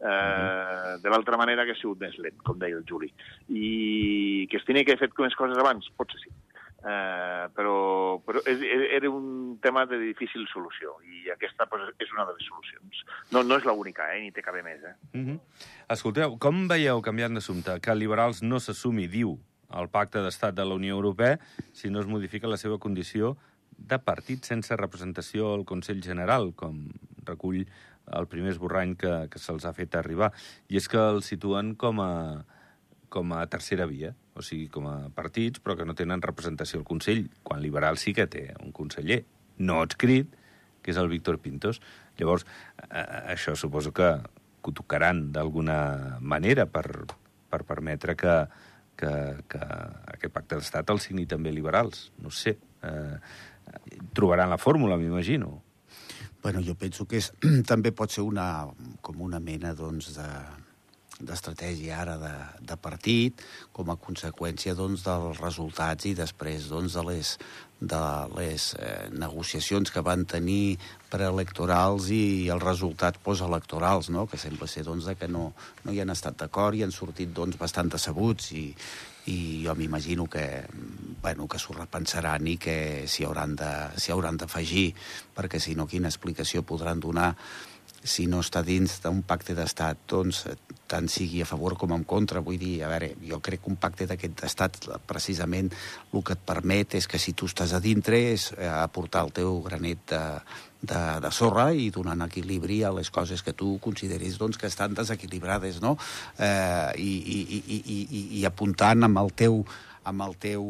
Eh, 0.00 0.98
De 1.02 1.10
l'altra 1.10 1.36
manera 1.36 1.66
que 1.66 1.74
ha 1.76 1.80
sigut 1.80 2.00
més 2.00 2.16
lent, 2.18 2.38
com 2.46 2.58
deia 2.58 2.78
el 2.78 2.86
Juli. 2.88 3.12
I 3.48 4.46
que 4.50 4.58
es 4.58 4.66
tenia 4.66 4.84
que 4.84 4.94
haver 4.94 5.08
fet 5.08 5.22
més 5.22 5.38
coses 5.38 5.58
abans? 5.58 5.90
Potser 5.98 6.22
sí. 6.22 6.32
Eh, 6.82 7.46
però 7.54 8.18
però 8.26 8.40
és, 8.50 8.58
era 8.96 9.06
un 9.08 9.58
tema 9.62 9.84
de 9.86 10.00
difícil 10.00 10.48
solució 10.50 10.96
i 11.06 11.30
aquesta 11.30 11.68
pues, 11.70 11.84
és 12.02 12.10
una 12.10 12.26
de 12.26 12.34
les 12.34 12.48
solucions. 12.48 13.04
No, 13.30 13.44
no 13.46 13.60
és 13.60 13.68
l'única, 13.68 14.08
eh, 14.16 14.24
ni 14.24 14.34
té 14.34 14.42
cabe 14.42 14.64
més. 14.66 14.82
Eh? 14.82 14.94
Mm 15.12 15.24
-hmm. 15.26 15.38
Escolteu, 15.88 16.38
com 16.38 16.66
veieu, 16.66 17.00
canviant 17.00 17.34
d'assumpte, 17.34 17.78
que 17.80 17.94
Liberals 17.94 18.42
no 18.42 18.58
s'assumi, 18.58 19.06
diu 19.06 19.38
el 19.80 19.88
pacte 19.88 20.18
d'estat 20.18 20.54
de 20.54 20.64
la 20.64 20.74
Unió 20.74 20.94
Europea 20.94 21.38
si 21.72 21.88
no 21.90 22.00
es 22.00 22.06
modifica 22.06 22.48
la 22.48 22.56
seva 22.56 22.78
condició 22.78 23.36
de 23.76 23.98
partit 24.02 24.44
sense 24.48 24.76
representació 24.78 25.52
al 25.54 25.64
Consell 25.68 26.02
General, 26.04 26.52
com 26.56 26.86
recull 27.26 27.64
el 28.12 28.26
primer 28.26 28.52
esborrany 28.52 28.96
que, 28.98 29.12
que 29.30 29.40
se'ls 29.40 29.66
ha 29.66 29.74
fet 29.76 29.94
arribar. 29.98 30.32
I 30.68 30.80
és 30.80 30.88
que 30.90 31.00
els 31.00 31.28
situen 31.32 31.74
com 31.78 32.02
a, 32.02 32.12
com 33.12 33.32
a 33.36 33.44
tercera 33.50 33.86
via, 33.86 34.12
o 34.34 34.42
sigui, 34.44 34.68
com 34.72 34.88
a 34.90 34.96
partits, 35.14 35.62
però 35.62 35.76
que 35.78 35.86
no 35.88 35.96
tenen 35.98 36.24
representació 36.24 36.80
al 36.80 36.88
Consell, 36.88 37.26
quan 37.46 37.62
Liberal 37.62 38.00
sí 38.00 38.14
que 38.16 38.26
té 38.26 38.48
un 38.62 38.72
conseller 38.72 39.22
no 39.62 39.82
adscrit, 39.82 40.32
que 40.82 40.90
és 40.90 40.98
el 40.98 41.10
Víctor 41.12 41.38
Pintos. 41.38 41.80
Llavors, 42.18 42.46
eh, 42.88 43.34
això 43.36 43.54
suposo 43.56 43.92
que, 43.94 44.14
tocaran 44.70 45.32
d'alguna 45.34 46.20
manera 46.20 46.68
per, 46.70 46.84
per 47.50 47.64
permetre 47.66 48.14
que, 48.14 48.34
que, 48.94 49.10
que 49.50 49.58
aquest 49.58 50.30
pacte 50.30 50.60
d'estat 50.60 50.92
el 50.94 51.00
signi 51.02 51.26
també 51.26 51.50
liberals. 51.50 52.12
No 52.22 52.30
sé. 52.30 52.54
Eh, 52.86 53.16
trobaran 54.14 54.50
la 54.50 54.58
fórmula, 54.58 54.96
m'imagino. 54.96 55.60
Bueno, 56.42 56.60
jo 56.66 56.74
penso 56.74 57.06
que 57.06 57.20
és, 57.22 57.30
també 57.70 57.92
pot 57.94 58.10
ser 58.10 58.26
una, 58.26 58.66
com 59.00 59.20
una 59.22 59.38
mena 59.40 59.74
doncs, 59.78 60.10
de, 60.16 60.28
d'estratègia 61.22 62.00
ara 62.02 62.16
de, 62.18 62.32
de 62.66 62.76
partit 62.80 63.42
com 63.74 63.90
a 63.92 63.98
conseqüència 64.00 64.74
doncs, 64.78 65.04
dels 65.06 65.38
resultats 65.42 66.08
i 66.10 66.14
després 66.18 66.66
doncs, 66.72 66.96
de 66.98 67.04
les, 67.06 67.30
de 67.78 68.02
les 68.34 68.66
eh, 68.78 69.06
negociacions 69.14 69.94
que 69.94 70.02
van 70.02 70.26
tenir 70.26 70.78
preelectorals 71.12 72.10
i 72.14 72.50
els 72.52 72.64
resultats 72.64 73.22
postelectorals, 73.22 74.10
no? 74.10 74.26
que 74.26 74.40
sembla 74.40 74.66
ser 74.70 74.86
doncs, 74.88 75.08
que 75.18 75.30
no, 75.30 75.52
no 75.84 75.94
hi 75.94 76.02
han 76.02 76.14
estat 76.14 76.40
d'acord 76.42 76.78
i 76.78 76.82
han 76.86 76.94
sortit 76.94 77.30
doncs, 77.36 77.60
bastant 77.60 77.92
decebuts 77.92 78.52
i, 78.58 78.66
i 79.30 79.62
jo 79.64 79.74
m'imagino 79.78 80.26
que, 80.26 80.64
bueno, 81.22 81.46
que 81.46 81.60
s'ho 81.62 81.76
repensaran 81.76 82.46
i 82.50 82.56
que 82.58 83.04
s'hi 83.06 83.24
hauran 83.24 83.54
d'afegir, 83.56 84.88
perquè 85.36 85.60
si 85.62 85.76
no, 85.78 85.86
quina 85.86 86.10
explicació 86.10 86.64
podran 86.66 87.00
donar 87.00 87.36
si 88.04 88.26
no 88.26 88.40
està 88.42 88.62
dins 88.66 88.98
d'un 89.02 89.22
pacte 89.26 89.54
d'estat, 89.54 90.04
doncs 90.10 90.44
tant 90.92 91.08
sigui 91.08 91.40
a 91.42 91.48
favor 91.48 91.76
com 91.80 91.94
en 91.96 92.04
contra. 92.04 92.42
Vull 92.44 92.58
dir, 92.60 92.74
a 92.84 92.90
veure, 92.90 93.12
jo 93.28 93.38
crec 93.44 93.62
que 93.64 93.72
un 93.72 93.78
pacte 93.80 94.06
d'aquest 94.10 94.42
estat 94.48 94.76
precisament 95.08 95.70
el 96.12 96.24
que 96.26 96.36
et 96.36 96.42
permet 96.44 96.98
és 96.98 97.08
que 97.08 97.20
si 97.22 97.32
tu 97.32 97.48
estàs 97.48 97.72
a 97.72 97.80
dintre 97.80 98.18
és 98.32 98.50
eh, 98.58 98.68
aportar 98.68 99.24
el 99.26 99.32
teu 99.36 99.62
granet 99.64 100.04
de, 100.12 100.22
de, 100.82 101.00
de 101.24 101.30
sorra 101.32 101.70
i 101.72 101.88
donant 101.94 102.26
equilibri 102.26 102.82
a 102.84 102.92
les 102.92 103.10
coses 103.14 103.42
que 103.46 103.54
tu 103.56 103.76
consideris 103.80 104.36
doncs, 104.40 104.58
que 104.58 104.68
estan 104.68 104.98
desequilibrades, 104.98 105.80
no? 105.80 105.96
Eh, 106.36 106.90
i, 106.98 107.14
i, 107.38 107.40
i, 107.62 107.80
i, 107.80 108.26
i 108.42 108.44
apuntant 108.48 109.08
amb 109.08 109.22
el 109.22 109.32
teu 109.38 109.62
amb 110.08 110.24
el 110.26 110.36
teu 110.42 110.62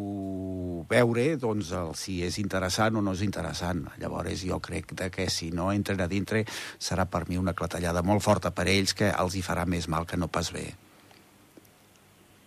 veure 0.90 1.24
doncs, 1.40 1.72
el, 1.76 1.94
si 1.96 2.20
és 2.26 2.38
interessant 2.42 2.98
o 2.98 3.02
no 3.04 3.14
és 3.16 3.24
interessant. 3.24 3.86
Llavors 4.00 4.44
jo 4.44 4.60
crec 4.60 4.94
que 5.14 5.28
si 5.32 5.50
no 5.50 5.70
entren 5.72 6.02
a 6.04 6.08
dintre 6.10 6.44
serà 6.78 7.06
per 7.08 7.24
mi 7.28 7.40
una 7.40 7.56
clatellada 7.56 8.04
molt 8.04 8.24
forta 8.24 8.52
per 8.52 8.68
ells 8.68 8.94
que 8.94 9.12
els 9.12 9.36
hi 9.36 9.44
farà 9.44 9.66
més 9.66 9.88
mal 9.88 10.06
que 10.06 10.20
no 10.20 10.28
pas 10.28 10.52
bé. 10.52 10.70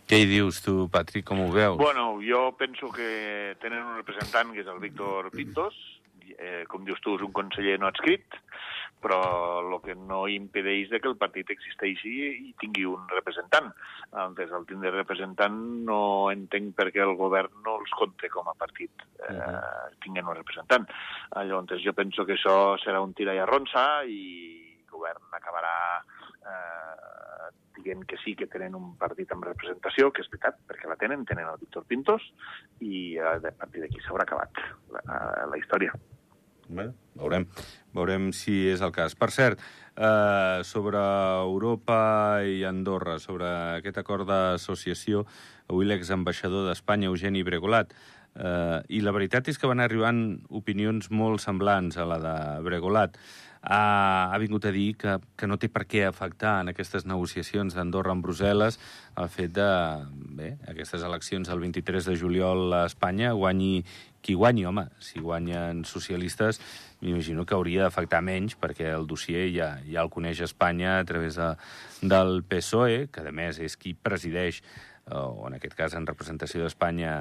Què 0.06 0.20
hi 0.22 0.26
dius 0.30 0.62
tu, 0.62 0.86
Patrick, 0.94 1.26
com 1.26 1.42
ho 1.42 1.50
veus? 1.50 1.80
Bueno, 1.82 2.20
jo 2.22 2.52
penso 2.60 2.92
que 2.94 3.56
tenen 3.62 3.82
un 3.82 3.96
representant 3.98 4.54
que 4.54 4.62
és 4.62 4.70
el 4.70 4.78
Víctor 4.84 5.32
Pintos, 5.34 5.74
eh, 6.38 6.62
com 6.70 6.86
dius 6.86 7.02
tu, 7.02 7.16
és 7.18 7.24
un 7.26 7.34
conseller 7.34 7.80
no 7.82 7.90
adscrit, 7.90 8.38
però 9.06 9.20
el 9.62 9.76
que 9.86 9.94
no 9.94 10.24
impedeix 10.32 10.90
que 10.96 11.10
el 11.12 11.18
partit 11.22 11.52
existeixi 11.54 12.14
i 12.50 12.54
tingui 12.62 12.88
un 12.90 13.06
representant. 13.12 13.70
Antes, 14.26 14.50
el 14.58 14.66
tindre 14.66 14.94
representant 14.96 15.60
no 15.86 16.00
entenc 16.34 16.74
per 16.80 16.90
què 16.96 17.04
el 17.06 17.14
govern 17.20 17.62
no 17.66 17.78
els 17.82 17.94
compte 18.00 18.32
com 18.34 18.50
a 18.50 18.58
partit, 18.58 19.06
eh, 19.22 19.34
uh 19.34 19.38
-huh. 19.38 19.94
tinguin 20.02 20.26
un 20.26 20.36
representant. 20.36 20.90
Llavors, 21.36 21.84
jo 21.84 21.94
penso 21.94 22.26
que 22.26 22.34
això 22.34 22.78
serà 22.82 23.02
un 23.02 23.14
tira 23.14 23.34
i 23.34 23.40
arronsa 23.40 24.04
i 24.06 24.82
el 24.86 24.90
govern 24.90 25.24
acabarà 25.32 26.02
eh, 26.02 27.06
dient 27.84 28.06
que 28.06 28.18
sí 28.24 28.36
que 28.36 28.48
tenen 28.48 28.74
un 28.74 28.98
partit 28.98 29.32
amb 29.32 29.46
representació, 29.46 30.12
que 30.12 30.22
és 30.22 30.30
veritat, 30.32 30.58
perquè 30.68 30.90
la 30.90 30.96
tenen, 30.96 31.26
tenen 31.26 31.48
el 31.48 31.60
Víctor 31.60 31.86
Pintos, 31.86 32.22
i 32.80 33.18
a 33.18 33.38
partir 33.40 33.82
d'aquí 33.82 34.00
s'haurà 34.02 34.24
acabat 34.24 34.50
la, 34.90 35.46
la 35.52 35.58
història. 35.58 35.94
Bé, 36.68 36.88
veurem, 37.14 37.46
veurem 37.94 38.32
si 38.34 38.54
és 38.72 38.82
el 38.82 38.92
cas. 38.94 39.14
Per 39.16 39.30
cert, 39.32 39.60
eh, 39.96 40.64
sobre 40.64 40.98
Europa 41.44 42.42
i 42.42 42.64
Andorra, 42.66 43.20
sobre 43.20 43.46
aquest 43.78 43.98
acord 44.02 44.26
d'associació, 44.28 45.26
avui 45.70 45.86
l'exambaixador 45.86 46.68
d'Espanya, 46.68 47.12
Eugeni 47.12 47.44
Bregolat, 47.44 47.94
eh, 48.36 48.80
i 48.90 49.02
la 49.02 49.14
veritat 49.16 49.50
és 49.50 49.60
que 49.60 49.70
van 49.70 49.84
arribant 49.84 50.22
opinions 50.50 51.10
molt 51.12 51.44
semblants 51.44 51.98
a 51.98 52.08
la 52.08 52.22
de 52.22 52.38
Bregolat. 52.66 53.18
Ha, 53.66 54.30
ha 54.30 54.38
vingut 54.38 54.68
a 54.70 54.72
dir 54.72 54.92
que, 55.02 55.16
que 55.34 55.48
no 55.50 55.58
té 55.58 55.72
per 55.74 55.88
què 55.90 56.04
afectar 56.06 56.60
en 56.62 56.70
aquestes 56.70 57.08
negociacions 57.10 57.74
d'Andorra 57.74 58.14
amb 58.14 58.22
Brussel·les 58.22 58.78
el 59.18 59.32
fet 59.34 59.56
de, 59.56 59.70
bé, 60.38 60.52
aquestes 60.70 61.02
eleccions 61.02 61.50
el 61.50 61.64
23 61.64 62.12
de 62.12 62.18
juliol 62.20 62.76
a 62.78 62.84
Espanya 62.86 63.34
guanyi 63.34 63.80
qui 64.26 64.34
guanyi, 64.34 64.64
home, 64.66 64.88
si 64.98 65.22
guanyen 65.22 65.84
socialistes, 65.86 66.58
m'imagino 67.02 67.44
que 67.46 67.54
hauria 67.54 67.84
d'afectar 67.86 68.24
menys, 68.26 68.56
perquè 68.58 68.88
el 68.90 69.06
dossier 69.06 69.52
ja, 69.54 69.76
ja 69.86 70.02
el 70.02 70.10
coneix 70.10 70.42
Espanya 70.42 70.96
a 70.98 71.06
través 71.06 71.38
de, 71.38 71.52
del 72.02 72.42
PSOE, 72.50 73.04
que 73.14 73.22
a 73.22 73.34
més 73.36 73.62
és 73.62 73.78
qui 73.78 73.94
presideix 73.94 74.64
o 75.14 75.46
en 75.48 75.58
aquest 75.58 75.76
cas 75.78 75.94
en 75.94 76.08
representació 76.08 76.64
d'Espanya 76.64 77.14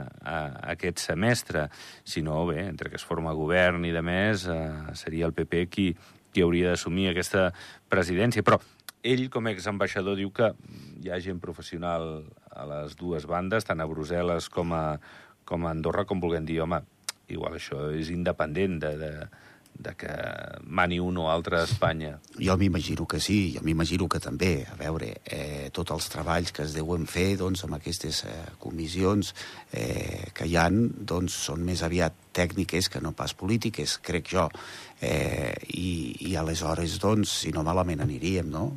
aquest 0.74 1.02
semestre, 1.02 1.66
si 2.04 2.22
no, 2.24 2.46
bé, 2.48 2.62
entre 2.68 2.88
que 2.90 2.96
es 2.96 3.04
forma 3.04 3.34
govern 3.36 3.84
i 3.84 3.92
de 3.92 4.02
més, 4.04 4.46
eh, 4.48 4.94
seria 4.96 5.26
el 5.28 5.36
PP 5.36 5.66
qui, 5.68 5.90
qui 6.32 6.44
hauria 6.44 6.72
d'assumir 6.72 7.10
aquesta 7.10 7.50
presidència. 7.92 8.42
Però 8.46 8.60
ell, 9.04 9.28
com 9.30 9.46
a 9.46 9.52
exambaixador, 9.52 10.16
diu 10.16 10.32
que 10.32 10.54
hi 11.04 11.12
ha 11.12 11.20
gent 11.20 11.40
professional 11.42 12.24
a 12.50 12.64
les 12.70 12.96
dues 12.96 13.28
bandes, 13.28 13.66
tant 13.68 13.82
a 13.82 13.88
Brussel·les 13.90 14.48
com 14.48 14.72
a, 14.72 14.84
com 15.44 15.66
a 15.66 15.74
Andorra, 15.76 16.06
com 16.08 16.22
vulguem 16.22 16.46
dir, 16.48 16.62
home, 16.64 16.80
igual 17.28 17.58
això 17.58 17.90
és 17.92 18.08
independent 18.12 18.80
de, 18.80 18.94
de, 19.00 19.12
de 19.74 19.94
que 19.98 20.12
mani 20.64 20.98
un 21.02 21.18
o 21.18 21.28
altre 21.30 21.60
a 21.60 21.68
Espanya. 21.68 22.16
Jo 22.38 22.56
m'imagino 22.60 23.06
que 23.10 23.20
sí, 23.20 23.54
jo 23.56 23.62
m'imagino 23.66 24.08
que 24.08 24.20
també. 24.22 24.66
A 24.70 24.78
veure, 24.80 25.10
eh, 25.24 25.70
tots 25.74 25.94
els 25.94 26.08
treballs 26.12 26.52
que 26.54 26.64
es 26.64 26.74
deuen 26.76 27.06
fer 27.10 27.34
doncs, 27.40 27.64
amb 27.66 27.78
aquestes 27.78 28.24
eh, 28.28 28.34
comissions 28.58 29.34
eh, 29.72 30.30
que 30.34 30.48
hi 30.48 30.56
han 30.60 30.86
doncs, 31.04 31.36
són 31.48 31.64
més 31.66 31.82
aviat 31.82 32.23
tècniques 32.34 32.90
que 32.90 33.02
no 33.04 33.14
pas 33.16 33.34
polítiques, 33.38 33.98
crec 34.02 34.34
jo. 34.34 34.48
Eh, 35.04 35.52
i, 35.74 36.30
I 36.30 36.36
aleshores, 36.40 36.94
doncs, 37.02 37.32
si 37.42 37.50
no 37.52 37.64
malament 37.66 38.00
aniríem, 38.00 38.46
no? 38.48 38.68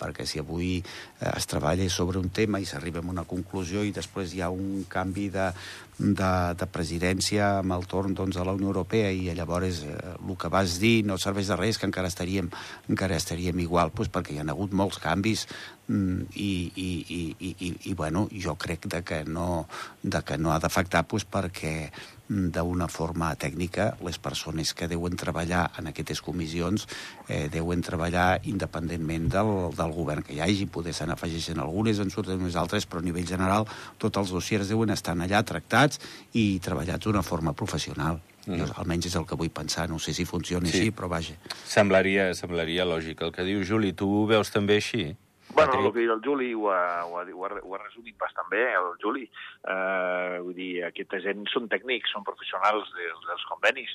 Perquè 0.00 0.24
si 0.24 0.40
avui 0.40 0.78
eh, 0.78 1.32
es 1.34 1.48
treballa 1.50 1.88
sobre 1.92 2.20
un 2.22 2.30
tema 2.32 2.60
i 2.62 2.68
s'arriba 2.68 3.02
a 3.02 3.10
una 3.10 3.26
conclusió 3.28 3.82
i 3.84 3.92
després 3.92 4.32
hi 4.32 4.40
ha 4.40 4.48
un 4.54 4.86
canvi 4.88 5.28
de, 5.34 5.50
de, 5.98 6.30
de 6.56 6.68
presidència 6.72 7.50
amb 7.60 7.76
el 7.76 7.84
torn 7.90 8.14
doncs, 8.16 8.38
a 8.38 8.46
la 8.46 8.54
Unió 8.56 8.70
Europea 8.72 9.10
i 9.12 9.28
llavors 9.36 9.82
eh, 9.84 9.98
el 10.16 10.38
que 10.40 10.50
vas 10.50 10.78
dir 10.80 11.04
no 11.04 11.18
serveix 11.20 11.52
de 11.52 11.58
res, 11.60 11.78
que 11.78 11.90
encara 11.90 12.08
estaríem, 12.08 12.48
encara 12.88 13.18
estaríem 13.20 13.60
igual, 13.66 13.92
doncs, 13.94 14.10
perquè 14.14 14.34
hi 14.34 14.40
ha 14.40 14.48
hagut 14.54 14.72
molts 14.72 15.02
canvis 15.02 15.46
i, 15.88 16.72
i, 16.74 16.90
i, 17.08 17.36
i, 17.38 17.54
i, 17.60 17.70
i 17.90 17.94
bueno, 17.94 18.28
jo 18.32 18.54
crec 18.56 18.86
de 18.88 19.02
que 19.04 19.24
no, 19.24 19.66
de 20.02 20.22
que 20.24 20.38
no 20.38 20.52
ha 20.52 20.58
d'afectar 20.58 21.04
doncs, 21.04 21.26
perquè 21.28 21.90
d'una 22.28 22.86
forma 22.88 23.34
tècnica 23.36 23.90
les 24.00 24.16
persones 24.18 24.72
que 24.72 24.88
deuen 24.88 25.16
treballar 25.20 25.66
en 25.78 25.90
aquestes 25.90 26.22
comissions 26.24 26.86
eh, 27.28 27.50
deuen 27.52 27.82
treballar 27.84 28.40
independentment 28.48 29.28
del, 29.28 29.50
del 29.76 29.92
govern 29.92 30.24
que 30.24 30.32
hi 30.32 30.40
hagi, 30.40 30.64
poder 30.64 30.94
se 30.96 31.04
n'afegeixen 31.06 31.60
algunes, 31.60 32.00
en 32.00 32.10
surten 32.10 32.40
unes 32.40 32.56
altres, 32.56 32.86
però 32.88 33.02
a 33.02 33.04
nivell 33.04 33.28
general 33.28 33.68
tots 33.98 34.22
els 34.22 34.32
dossiers 34.32 34.72
deuen 34.72 34.90
estar 34.94 35.12
allà 35.14 35.42
tractats 35.44 36.00
i 36.32 36.58
treballats 36.64 37.04
d'una 37.04 37.22
forma 37.22 37.52
professional. 37.52 38.22
Mm. 38.46 38.60
Jo, 38.60 38.70
almenys 38.80 39.08
és 39.08 39.18
el 39.20 39.28
que 39.28 39.36
vull 39.40 39.52
pensar, 39.52 39.86
no 39.88 39.98
sé 40.00 40.12
si 40.16 40.24
funciona 40.28 40.68
sí. 40.68 40.80
així, 40.80 40.96
però 40.96 41.08
vaja. 41.12 41.36
Semblaria, 41.68 42.30
semblaria 42.36 42.88
lògic 42.88 43.20
el 43.24 43.32
que 43.36 43.44
diu 43.44 43.64
Juli. 43.64 43.92
Tu 43.96 44.08
ho 44.08 44.24
veus 44.28 44.52
també 44.52 44.80
així? 44.80 45.12
Bueno, 45.54 45.86
el 45.86 45.92
que 45.92 46.02
el 46.02 46.20
Juli 46.24 46.52
ho 46.52 46.70
ha, 46.72 47.04
ho 47.06 47.18
ha, 47.18 47.22
ho 47.22 47.44
ha, 47.46 47.50
ho 47.62 47.74
ha 47.76 47.78
resumit 47.78 48.16
bastant 48.18 48.48
bé, 48.50 48.64
el 48.74 48.96
Juli. 49.02 49.22
Uh, 49.62 50.42
vull 50.42 50.56
dir, 50.56 50.70
aquesta 50.88 51.20
gent 51.22 51.44
són 51.52 51.68
tècnics, 51.70 52.10
són 52.10 52.26
professionals 52.26 52.90
dels, 52.96 53.22
dels 53.28 53.44
convenis, 53.50 53.92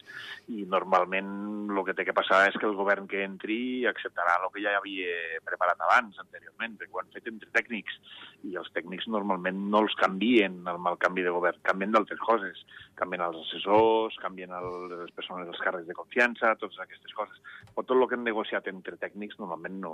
i 0.56 0.63
normalment 0.72 1.34
el 1.76 1.84
que 1.88 1.98
té 1.98 2.06
que 2.08 2.15
passar 2.15 2.45
és 2.48 2.56
que 2.56 2.67
el 2.69 2.78
govern 2.80 3.10
que 3.12 3.26
entri 3.26 3.60
acceptarà 3.91 4.38
el 4.39 4.48
que 4.54 4.63
ja 4.63 4.78
havia 4.80 5.41
preparat 5.45 5.84
abans, 5.84 6.22
anteriorment, 6.24 6.80
perquè 6.80 6.95
ho 6.95 7.04
han 7.04 7.12
fet 7.17 7.28
entre 7.34 7.52
tècnics, 7.60 8.00
i 8.48 8.56
els 8.56 8.72
tècnics 8.72 9.10
normalment 9.12 9.60
no 9.74 9.84
els 9.84 9.95
canvien 10.00 10.62
amb 10.63 10.88
el 10.88 11.00
canvi 11.04 11.28
de 11.28 11.36
govern, 11.36 11.60
canvien 11.67 11.91
d'altres 11.91 12.24
coses. 12.24 12.63
Canvien 13.00 13.24
els 13.24 13.40
assessors, 13.40 14.18
canvien 14.20 14.52
el, 14.56 14.70
les 14.92 15.12
persones 15.16 15.48
dels 15.48 15.62
càrrecs 15.64 15.88
de 15.88 15.96
confiança, 15.98 16.56
totes 16.60 16.82
aquestes 16.84 17.16
coses. 17.16 17.40
Però 17.72 17.86
tot 17.86 17.96
el 17.96 18.08
que 18.10 18.18
han 18.20 18.26
negociat 18.28 18.68
entre 18.72 19.00
tècnics 19.00 19.40
normalment 19.40 19.80
no, 19.86 19.94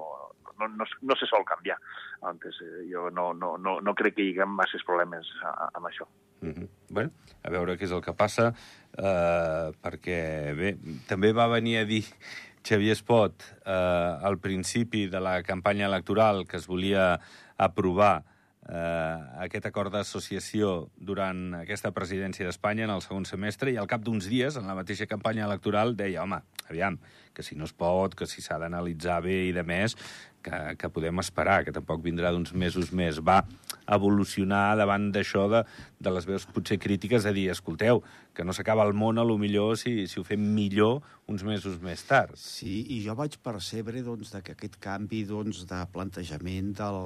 no, 0.60 0.70
no, 0.80 0.88
no 0.88 1.20
se 1.20 1.30
sol 1.30 1.46
canviar. 1.46 1.78
Antes, 2.26 2.58
eh, 2.66 2.86
jo 2.92 3.10
no, 3.14 3.32
no, 3.38 3.56
no, 3.62 3.78
no 3.86 3.96
crec 3.98 4.18
que 4.18 4.26
hi 4.26 4.34
hagi 4.34 4.50
masses 4.50 4.86
problemes 4.88 5.30
amb 5.46 5.86
això. 5.92 6.10
Mm 6.42 6.54
-hmm. 6.54 6.68
bueno, 6.90 7.12
a 7.44 7.50
veure 7.50 7.78
què 7.78 7.86
és 7.86 7.92
el 7.92 8.02
que 8.02 8.14
passa, 8.14 8.54
eh, 8.98 9.68
perquè, 9.82 10.56
bé, 10.56 10.78
també 11.08 11.32
va 11.32 11.48
venir 11.48 11.78
a 11.78 11.86
dir 11.86 12.04
Xavier 12.66 12.92
Espot 12.92 13.44
eh, 13.66 13.72
al 13.72 14.40
principi 14.40 15.08
de 15.08 15.20
la 15.20 15.44
campanya 15.44 15.86
electoral 15.86 16.48
que 16.48 16.58
es 16.58 16.68
volia 16.68 17.20
aprovar 17.58 18.24
eh, 18.70 19.18
aquest 19.46 19.68
acord 19.70 19.94
d'associació 19.94 20.90
durant 20.98 21.62
aquesta 21.62 21.92
presidència 21.96 22.48
d'Espanya 22.48 22.88
en 22.88 22.96
el 22.96 23.04
segon 23.06 23.28
semestre 23.30 23.74
i 23.74 23.78
al 23.78 23.90
cap 23.92 24.04
d'uns 24.06 24.30
dies, 24.32 24.58
en 24.58 24.68
la 24.70 24.78
mateixa 24.78 25.08
campanya 25.10 25.46
electoral, 25.46 25.96
deia, 25.98 26.24
home, 26.24 26.42
aviam, 26.70 26.98
que 27.36 27.44
si 27.44 27.58
no 27.60 27.68
es 27.68 27.76
pot, 27.76 28.16
que 28.16 28.28
si 28.30 28.42
s'ha 28.42 28.58
d'analitzar 28.62 29.20
bé 29.26 29.44
i 29.50 29.54
de 29.56 29.64
més, 29.68 29.98
que, 30.46 30.60
que 30.80 30.92
podem 30.94 31.22
esperar, 31.22 31.64
que 31.66 31.74
tampoc 31.76 32.04
vindrà 32.06 32.32
d'uns 32.34 32.54
mesos 32.54 32.92
més. 32.96 33.20
Va 33.20 33.42
evolucionar 33.92 34.78
davant 34.80 35.10
d'això 35.14 35.48
de, 35.52 35.66
de 36.02 36.14
les 36.14 36.28
veus 36.30 36.46
potser 36.50 36.80
crítiques 36.82 37.26
a 37.26 37.34
dir, 37.36 37.50
escolteu, 37.54 38.04
que 38.36 38.44
no 38.44 38.54
s'acaba 38.54 38.86
el 38.86 38.94
món 38.94 39.18
a 39.18 39.26
lo 39.26 39.40
millor 39.42 39.78
si, 39.80 40.06
si 40.12 40.20
ho 40.20 40.26
fem 40.28 40.44
millor 40.56 41.02
uns 41.26 41.42
mesos 41.42 41.80
més 41.82 42.04
tard. 42.06 42.36
Sí, 42.38 42.84
i 42.94 43.00
jo 43.02 43.16
vaig 43.18 43.40
percebre 43.42 44.04
doncs, 44.06 44.30
que 44.46 44.54
aquest 44.54 44.76
canvi 44.82 45.24
doncs, 45.26 45.64
de 45.66 45.80
plantejament 45.94 46.74
del, 46.78 47.00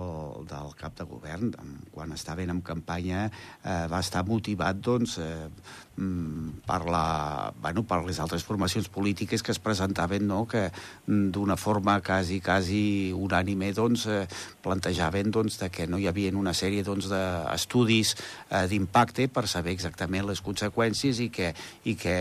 del 0.50 0.74
cap 0.80 0.98
de 0.98 1.06
govern, 1.08 1.54
quan 1.94 2.12
estaven 2.12 2.52
en 2.52 2.60
campanya, 2.66 3.30
eh, 3.64 3.86
va 3.92 4.02
estar 4.04 4.26
motivat 4.28 4.82
doncs, 4.84 5.16
eh, 5.24 5.48
mm, 5.96 6.66
per, 6.68 6.82
la, 6.92 7.54
bueno, 7.64 7.86
per 7.88 8.02
les 8.08 8.20
altres 8.20 8.44
formacions 8.44 8.90
polítiques 8.92 9.44
que 9.44 9.54
es 9.56 9.62
presentaven, 9.64 10.28
no? 10.28 10.42
que 10.52 10.66
mm, 10.68 11.30
d'una 11.36 11.56
forma 11.56 12.00
quasi, 12.04 12.42
quasi 12.44 13.14
unànime 13.16 13.72
doncs, 13.78 14.06
eh, 14.12 14.26
plantejaven 14.66 15.32
doncs, 15.32 15.62
de 15.64 15.72
que 15.72 15.88
no 15.88 16.00
hi 16.00 16.10
havia 16.12 16.36
una 16.36 16.54
sèrie 16.54 16.84
doncs, 16.84 17.08
d'estudis 17.08 18.18
eh, 18.50 18.66
d'impacte 18.68 19.30
per 19.32 19.48
saber 19.48 19.72
exactament 19.78 20.28
les 20.28 20.44
conseqüències 20.44 21.19
i 21.24 21.30
que, 21.34 21.52
i 21.90 21.96
que 22.00 22.16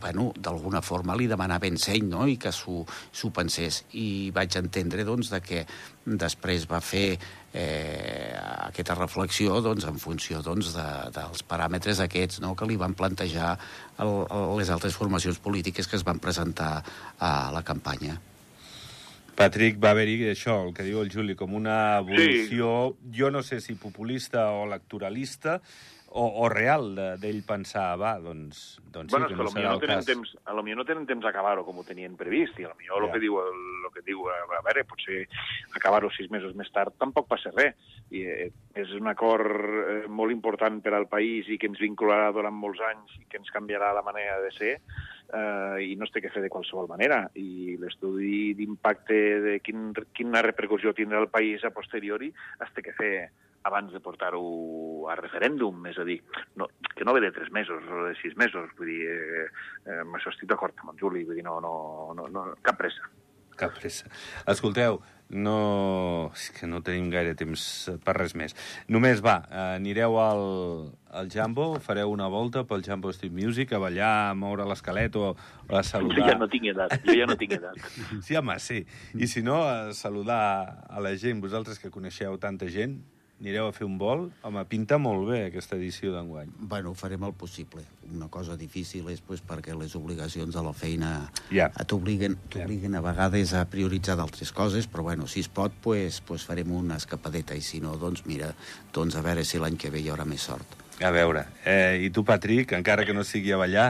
bueno, 0.00 0.30
d'alguna 0.36 0.82
forma 0.84 1.16
li 1.16 1.28
demanaven 1.30 1.78
seny 1.80 2.08
no? 2.10 2.26
i 2.30 2.36
que 2.40 2.52
s'ho 2.54 3.30
pensés. 3.34 3.84
I 4.00 4.30
vaig 4.34 4.58
entendre 4.60 5.06
doncs, 5.06 5.32
de 5.32 5.40
que 5.44 5.64
després 6.04 6.66
va 6.70 6.82
fer 6.84 7.06
eh, 7.54 8.34
aquesta 8.68 8.98
reflexió 8.98 9.60
doncs, 9.64 9.86
en 9.88 9.98
funció 10.02 10.42
doncs, 10.44 10.74
de, 10.76 10.88
dels 11.16 11.46
paràmetres 11.48 12.02
aquests 12.04 12.42
no? 12.44 12.52
que 12.58 12.68
li 12.68 12.76
van 12.80 12.96
plantejar 12.98 13.54
el, 14.02 14.14
el, 14.28 14.46
les 14.60 14.70
altres 14.74 14.96
formacions 14.98 15.40
polítiques 15.40 15.88
que 15.88 16.00
es 16.00 16.06
van 16.06 16.20
presentar 16.22 16.76
a 17.18 17.34
la 17.54 17.64
campanya. 17.64 18.20
Patrick, 19.34 19.80
va 19.82 19.90
haver-hi 19.94 20.30
això, 20.30 20.60
el 20.66 20.72
que 20.76 20.86
diu 20.86 21.00
el 21.02 21.10
Juli, 21.10 21.34
com 21.38 21.56
una 21.58 21.98
evolució, 21.98 22.70
sí. 22.94 23.10
jo 23.18 23.32
no 23.34 23.42
sé 23.42 23.60
si 23.60 23.74
populista 23.74 24.50
o 24.54 24.64
electoralista, 24.68 25.60
o, 26.14 26.24
o 26.44 26.48
real 26.48 26.92
d'ell 27.18 27.40
pensar, 27.42 27.96
va, 27.98 28.12
doncs, 28.22 28.78
doncs 28.94 29.10
bueno, 29.10 29.26
sí, 29.26 29.34
que 29.34 29.42
no 29.42 29.50
serà 29.50 29.72
no 29.72 29.80
el 29.80 29.82
cas. 29.82 30.06
Temps, 30.06 30.34
a 30.46 30.54
lo 30.54 30.62
millor 30.62 30.78
no 30.78 30.86
tenen 30.86 31.08
temps 31.08 31.26
d'acabar-ho 31.26 31.64
com 31.66 31.80
ho 31.80 31.84
tenien 31.86 32.14
previst, 32.18 32.60
i 32.62 32.68
a 32.68 32.70
lo 32.70 32.78
millor 32.78 33.02
ja. 33.02 33.08
el 33.08 33.16
que 33.16 33.22
diu, 33.24 33.40
el, 33.42 33.88
que 33.96 34.04
diu 34.06 34.22
a, 34.30 34.36
a 34.60 34.60
veure, 34.62 34.84
potser 34.86 35.24
acabar-ho 35.74 36.12
sis 36.14 36.30
mesos 36.30 36.54
més 36.54 36.70
tard 36.74 36.94
tampoc 37.02 37.26
passa 37.32 37.50
res. 37.56 37.74
I, 38.14 38.22
eh, 38.30 38.46
és 38.78 38.94
un 38.94 39.10
acord 39.10 39.58
eh, 39.58 39.98
molt 40.06 40.30
important 40.30 40.78
per 40.84 40.94
al 40.94 41.08
país 41.10 41.50
i 41.50 41.58
que 41.58 41.66
ens 41.72 41.82
vincularà 41.82 42.30
durant 42.36 42.54
molts 42.54 42.82
anys 42.92 43.18
i 43.18 43.26
que 43.26 43.42
ens 43.42 43.50
canviarà 43.50 43.90
la 43.96 44.06
manera 44.06 44.38
de 44.44 44.54
ser, 44.54 44.76
eh, 45.34 45.84
i 45.90 45.96
no 45.98 46.06
es 46.06 46.12
té 46.14 46.22
que 46.22 46.32
fer 46.34 46.42
de 46.44 46.52
qualsevol 46.52 46.88
manera. 46.90 47.24
I 47.34 47.76
l'estudi 47.80 48.54
d'impacte 48.58 49.18
de 49.44 49.56
quin, 49.64 49.90
quina 50.16 50.44
repercussió 50.46 50.94
tindrà 50.96 51.22
el 51.22 51.32
país 51.32 51.64
a 51.64 51.72
posteriori 51.74 52.30
es 52.64 52.76
té 52.76 52.84
que 52.84 52.96
fer 52.98 53.14
abans 53.64 53.92
de 53.92 54.00
portar-ho 54.04 55.08
a 55.08 55.16
referèndum, 55.16 55.86
és 55.88 55.98
a 55.98 56.04
dir, 56.04 56.18
no, 56.60 56.68
que 56.92 57.04
no 57.08 57.14
ve 57.16 57.22
de 57.24 57.32
tres 57.32 57.50
mesos 57.50 57.86
o 57.88 58.04
de 58.04 58.12
sis 58.20 58.36
mesos, 58.36 58.68
vull 58.76 58.90
dir, 58.92 59.00
eh, 59.08 59.46
eh, 59.88 60.02
això 60.04 60.34
estic 60.34 60.50
d'acord 60.50 60.76
amb 60.82 60.92
el 60.92 61.00
Juli, 61.00 61.24
vull 61.24 61.40
dir, 61.40 61.46
no, 61.46 61.56
no, 61.64 61.74
no, 62.16 62.28
no, 62.28 62.44
cap 62.62 62.76
pressa. 62.80 63.08
Cap 63.56 63.72
pressa. 63.78 64.10
Escolteu, 64.50 65.00
no... 65.34 66.30
És 66.34 66.48
que 66.54 66.68
no 66.70 66.80
tenim 66.86 67.10
gaire 67.12 67.34
temps 67.38 67.64
per 68.04 68.14
res 68.16 68.34
més. 68.38 68.54
Només, 68.88 69.20
va, 69.24 69.40
anireu 69.74 70.18
al, 70.22 70.44
al 71.10 71.30
Jambo, 71.32 71.66
fareu 71.82 72.12
una 72.14 72.28
volta 72.32 72.64
pel 72.68 72.84
Jambo 72.86 73.12
Street 73.14 73.34
Music, 73.34 73.74
a 73.74 73.82
ballar, 73.82 74.12
a 74.30 74.36
moure 74.38 74.66
l'esquelet 74.68 75.18
o, 75.20 75.32
o 75.34 75.78
a 75.78 75.82
saludar... 75.86 76.22
Jo 76.22 76.30
ja 76.32 76.38
no 76.40 76.50
tinc 76.52 76.70
edat, 76.74 76.94
jo 77.06 77.18
ja 77.18 77.28
no 77.30 77.38
tinc 77.40 77.56
edat. 77.58 77.80
sí, 78.26 78.38
home, 78.38 78.58
sí. 78.62 78.84
I 79.18 79.30
si 79.30 79.42
no, 79.46 79.60
a 79.66 79.92
saludar 79.96 80.84
a 80.88 81.02
la 81.04 81.16
gent, 81.20 81.42
vosaltres 81.44 81.82
que 81.82 81.92
coneixeu 81.94 82.38
tanta 82.42 82.70
gent, 82.70 83.00
Anireu 83.44 83.66
a 83.68 83.72
fer 83.76 83.84
un 83.84 83.98
vol? 84.00 84.22
Home, 84.48 84.62
pinta 84.64 84.96
molt 84.96 85.26
bé 85.28 85.38
aquesta 85.50 85.76
edició 85.76 86.14
d'enguany. 86.14 86.54
Bueno, 86.70 86.94
farem 86.96 87.26
el 87.28 87.34
possible. 87.36 87.82
Una 88.08 88.30
cosa 88.32 88.54
difícil 88.56 89.10
és 89.12 89.20
pues, 89.20 89.42
perquè 89.44 89.74
les 89.76 89.92
obligacions 89.98 90.56
de 90.56 90.62
la 90.64 90.72
feina 90.72 91.10
yeah. 91.52 91.68
t'obliguen 91.84 92.38
yeah. 92.56 92.94
a 92.96 93.02
vegades 93.04 93.52
a 93.52 93.66
prioritzar 93.68 94.16
d'altres 94.16 94.48
coses, 94.56 94.88
però 94.88 95.04
bueno, 95.10 95.26
si 95.28 95.44
es 95.44 95.50
pot, 95.52 95.76
pues, 95.84 96.22
pues 96.24 96.46
farem 96.48 96.72
una 96.72 96.96
escapadeta, 96.96 97.52
i 97.52 97.60
si 97.60 97.82
no, 97.84 97.98
doncs 98.00 98.24
mira, 98.24 98.54
doncs 98.96 99.20
a 99.20 99.24
veure 99.28 99.44
si 99.44 99.60
l'any 99.60 99.76
que 99.76 99.92
ve 99.92 100.00
hi 100.00 100.08
haurà 100.08 100.24
més 100.24 100.48
sort. 100.48 100.80
A 101.04 101.12
veure, 101.12 101.44
eh, 101.68 102.00
i 102.06 102.08
tu, 102.14 102.24
Patrick, 102.24 102.72
encara 102.72 103.04
que 103.04 103.12
no 103.12 103.26
sigui 103.28 103.52
a 103.52 103.60
ballar? 103.60 103.88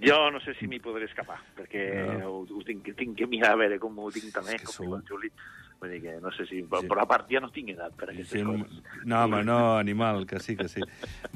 Jo 0.00 0.30
no 0.32 0.40
sé 0.40 0.56
si 0.56 0.70
m'hi 0.72 0.80
podré 0.80 1.04
escapar, 1.04 1.36
perquè 1.58 1.84
no. 2.16 2.32
ho, 2.32 2.42
ho 2.48 2.64
tinc, 2.64 2.88
tinc 2.96 3.12
que 3.20 3.28
mirar 3.28 3.52
a 3.52 3.60
veure 3.60 3.76
com 3.82 3.98
ho 4.00 4.08
tinc 4.14 4.32
també, 4.32 4.56
com 4.64 4.72
sou... 4.72 4.96
el 4.96 5.04
Juli. 5.04 5.34
Vull 5.80 5.92
dir 5.92 6.00
que 6.00 6.14
no 6.22 6.32
sé 6.32 6.46
si... 6.48 6.62
Sí. 6.62 6.88
Però 6.88 7.02
a 7.02 7.06
part 7.08 7.28
ja 7.30 7.40
no 7.44 7.50
tinc 7.52 7.74
edat 7.74 7.94
per 7.98 8.08
aquestes 8.10 8.40
sí, 8.40 8.44
coses. 8.46 9.02
No, 9.04 9.22
home, 9.24 9.42
no, 9.44 9.58
animal, 9.76 10.24
que 10.28 10.40
sí, 10.40 10.56
que 10.56 10.68
sí. 10.72 10.84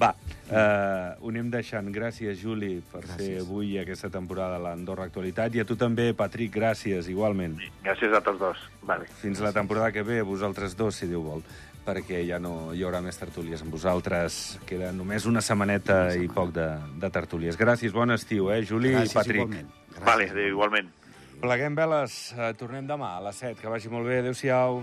Va, 0.01 0.15
eh, 0.49 1.17
ho 1.21 1.33
anem 1.33 1.51
deixant. 1.53 1.91
Gràcies, 1.93 2.41
Juli, 2.41 2.79
per 2.93 3.03
gràcies. 3.05 3.21
fer 3.21 3.43
avui 3.45 3.77
aquesta 3.81 4.09
temporada 4.13 4.57
a 4.57 4.63
l'Andorra 4.65 5.09
Actualitat. 5.11 5.55
I 5.55 5.65
a 5.65 5.67
tu 5.69 5.77
també, 5.81 6.11
Patrick, 6.17 6.55
gràcies, 6.57 7.11
igualment. 7.13 7.59
Sí, 7.61 7.73
gràcies 7.85 8.17
a 8.17 8.23
tots 8.25 8.41
dos. 8.41 8.63
Vale. 8.89 9.11
Fins 9.21 9.43
la 9.45 9.53
temporada 9.53 9.93
que 9.93 10.07
ve, 10.07 10.23
vosaltres 10.25 10.77
dos, 10.77 10.97
si 10.97 11.11
Déu 11.11 11.27
vol 11.27 11.45
perquè 11.81 12.21
ja 12.29 12.37
no 12.39 12.75
hi 12.77 12.85
haurà 12.85 13.01
més 13.03 13.17
tertúlies 13.19 13.63
amb 13.65 13.73
vosaltres. 13.75 14.61
Queda 14.69 14.93
només 14.95 15.27
una 15.27 15.41
setmaneta 15.43 16.15
i 16.15 16.29
poc 16.31 16.53
de, 16.55 16.69
de 17.01 17.11
tertúlies. 17.11 17.59
Gràcies, 17.59 17.95
bon 17.97 18.13
estiu, 18.15 18.53
eh, 18.53 18.63
Juli 18.69 18.93
Gràcies, 18.95 19.11
i 19.11 19.21
Patrick. 19.21 19.47
Igualment. 19.49 19.77
Gràcies. 19.97 20.07
Vale, 20.07 20.49
igualment. 20.53 20.93
Pleguem 21.41 21.77
veles. 21.77 22.17
Eh, 22.37 22.53
tornem 22.61 22.85
demà 22.87 23.15
a 23.17 23.23
les 23.25 23.41
7. 23.41 23.61
Que 23.63 23.73
vagi 23.73 23.89
molt 23.93 24.07
bé. 24.07 24.21
Adéu-siau. 24.21 24.83